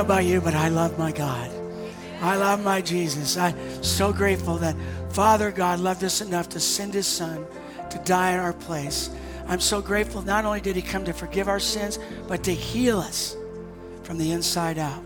About 0.00 0.24
you, 0.24 0.40
but 0.40 0.54
I 0.54 0.68
love 0.68 0.98
my 0.98 1.12
God. 1.12 1.50
I 2.20 2.36
love 2.36 2.62
my 2.62 2.80
Jesus. 2.80 3.36
I'm 3.36 3.56
so 3.82 4.12
grateful 4.12 4.56
that 4.58 4.76
Father 5.10 5.50
God 5.50 5.80
loved 5.80 6.04
us 6.04 6.20
enough 6.20 6.48
to 6.50 6.60
send 6.60 6.94
his 6.94 7.06
son 7.06 7.46
to 7.90 7.98
die 8.00 8.32
in 8.32 8.40
our 8.40 8.52
place. 8.52 9.10
I'm 9.48 9.60
so 9.60 9.80
grateful 9.80 10.22
not 10.22 10.44
only 10.44 10.60
did 10.60 10.76
he 10.76 10.82
come 10.82 11.04
to 11.06 11.12
forgive 11.12 11.48
our 11.48 11.60
sins, 11.60 11.98
but 12.28 12.44
to 12.44 12.54
heal 12.54 12.98
us. 12.98 13.36
from 14.10 14.18
the 14.18 14.32
inside 14.32 14.76
out 14.76 15.04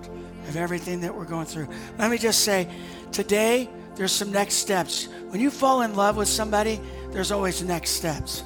of 0.48 0.56
everything 0.56 1.02
that 1.02 1.14
we're 1.14 1.26
going 1.26 1.44
through. 1.44 1.68
Let 1.98 2.10
me 2.10 2.16
just 2.16 2.40
say, 2.40 2.66
today, 3.12 3.68
there's 3.96 4.12
some 4.12 4.32
next 4.32 4.54
steps. 4.54 5.08
When 5.28 5.42
you 5.42 5.50
fall 5.50 5.82
in 5.82 5.94
love 5.94 6.16
with 6.16 6.26
somebody, 6.26 6.80
there's 7.10 7.30
always 7.30 7.62
next 7.62 7.90
steps. 7.90 8.44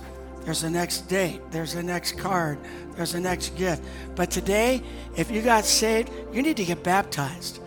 There's 0.49 0.63
a 0.63 0.71
next 0.71 1.09
date. 1.09 1.43
There's 1.51 1.75
a 1.75 1.83
next 1.83 2.13
card. 2.13 2.59
There's 2.97 3.13
a 3.13 3.21
next 3.21 3.55
gift. 3.55 3.85
But 4.15 4.31
today, 4.31 4.83
if 5.15 5.31
you 5.31 5.43
got 5.43 5.67
saved, 5.67 6.11
you 6.33 6.41
need 6.41 6.57
to 6.57 6.65
get 6.65 6.83
baptized. 6.83 7.61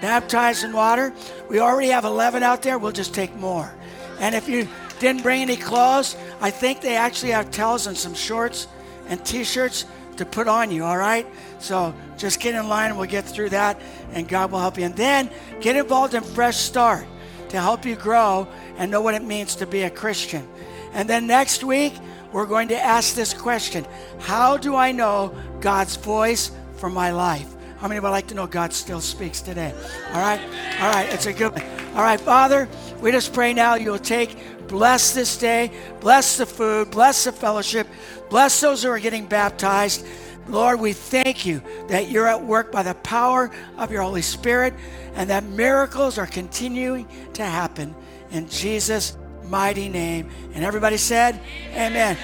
Baptized 0.00 0.64
in 0.64 0.72
water. 0.72 1.14
We 1.48 1.60
already 1.60 1.90
have 1.90 2.04
11 2.04 2.42
out 2.42 2.60
there. 2.62 2.76
We'll 2.76 2.90
just 2.90 3.14
take 3.14 3.32
more. 3.36 3.72
And 4.18 4.34
if 4.34 4.48
you 4.48 4.66
didn't 4.98 5.22
bring 5.22 5.42
any 5.42 5.56
clothes, 5.56 6.16
I 6.40 6.50
think 6.50 6.80
they 6.80 6.96
actually 6.96 7.30
have 7.30 7.52
towels 7.52 7.86
and 7.86 7.96
some 7.96 8.14
shorts 8.14 8.66
and 9.06 9.24
t 9.24 9.44
shirts 9.44 9.84
to 10.16 10.26
put 10.26 10.48
on 10.48 10.72
you, 10.72 10.82
all 10.82 10.98
right? 10.98 11.28
So 11.60 11.94
just 12.18 12.40
get 12.40 12.56
in 12.56 12.68
line 12.68 12.90
and 12.90 12.98
we'll 12.98 13.08
get 13.08 13.26
through 13.26 13.50
that 13.50 13.80
and 14.10 14.26
God 14.26 14.50
will 14.50 14.58
help 14.58 14.76
you. 14.76 14.86
And 14.86 14.96
then 14.96 15.30
get 15.60 15.76
involved 15.76 16.14
in 16.14 16.24
Fresh 16.24 16.56
Start 16.56 17.06
to 17.50 17.60
help 17.60 17.86
you 17.86 17.94
grow 17.94 18.48
and 18.76 18.90
know 18.90 19.02
what 19.02 19.14
it 19.14 19.22
means 19.22 19.54
to 19.54 19.66
be 19.68 19.82
a 19.82 19.90
Christian. 19.90 20.48
And 20.94 21.10
then 21.10 21.26
next 21.26 21.62
week, 21.62 21.92
we're 22.32 22.46
going 22.46 22.68
to 22.68 22.80
ask 22.80 23.14
this 23.14 23.34
question 23.34 23.84
How 24.20 24.56
do 24.56 24.74
I 24.74 24.92
know 24.92 25.34
God's 25.60 25.96
voice 25.96 26.50
for 26.76 26.88
my 26.88 27.10
life? 27.10 27.52
How 27.78 27.88
many 27.88 27.98
of 27.98 28.04
you 28.04 28.10
like 28.10 28.28
to 28.28 28.34
know 28.34 28.46
God 28.46 28.72
still 28.72 29.00
speaks 29.00 29.42
today? 29.42 29.74
All 30.12 30.20
right? 30.20 30.40
All 30.80 30.92
right, 30.92 31.12
it's 31.12 31.26
a 31.26 31.32
good 31.32 31.52
one. 31.52 31.62
All 31.94 32.02
right, 32.02 32.20
Father, 32.20 32.68
we 33.00 33.12
just 33.12 33.34
pray 33.34 33.52
now 33.52 33.74
you'll 33.74 33.98
take, 33.98 34.66
bless 34.68 35.12
this 35.12 35.36
day, 35.36 35.70
bless 36.00 36.38
the 36.38 36.46
food, 36.46 36.90
bless 36.90 37.24
the 37.24 37.32
fellowship, 37.32 37.86
bless 38.30 38.60
those 38.60 38.82
who 38.82 38.88
are 38.88 38.98
getting 38.98 39.26
baptized. 39.26 40.06
Lord, 40.48 40.80
we 40.80 40.92
thank 40.92 41.44
you 41.44 41.62
that 41.88 42.08
you're 42.08 42.26
at 42.26 42.42
work 42.42 42.72
by 42.72 42.82
the 42.82 42.94
power 42.94 43.50
of 43.78 43.90
your 43.90 44.02
Holy 44.02 44.22
Spirit 44.22 44.74
and 45.14 45.30
that 45.30 45.44
miracles 45.44 46.18
are 46.18 46.26
continuing 46.26 47.06
to 47.34 47.44
happen 47.44 47.94
in 48.30 48.48
Jesus' 48.48 49.16
mighty 49.48 49.88
name. 49.88 50.28
And 50.54 50.64
everybody 50.64 50.96
said, 50.96 51.40
Amen. 51.72 52.16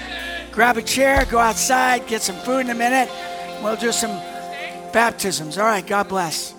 Grab 0.51 0.77
a 0.77 0.81
chair, 0.81 1.25
go 1.29 1.37
outside, 1.37 2.07
get 2.07 2.21
some 2.21 2.35
food 2.37 2.59
in 2.61 2.69
a 2.69 2.75
minute. 2.75 3.09
We'll 3.63 3.77
do 3.77 3.91
some 3.91 4.11
baptisms. 4.91 5.57
All 5.57 5.65
right, 5.65 5.85
God 5.85 6.09
bless. 6.09 6.53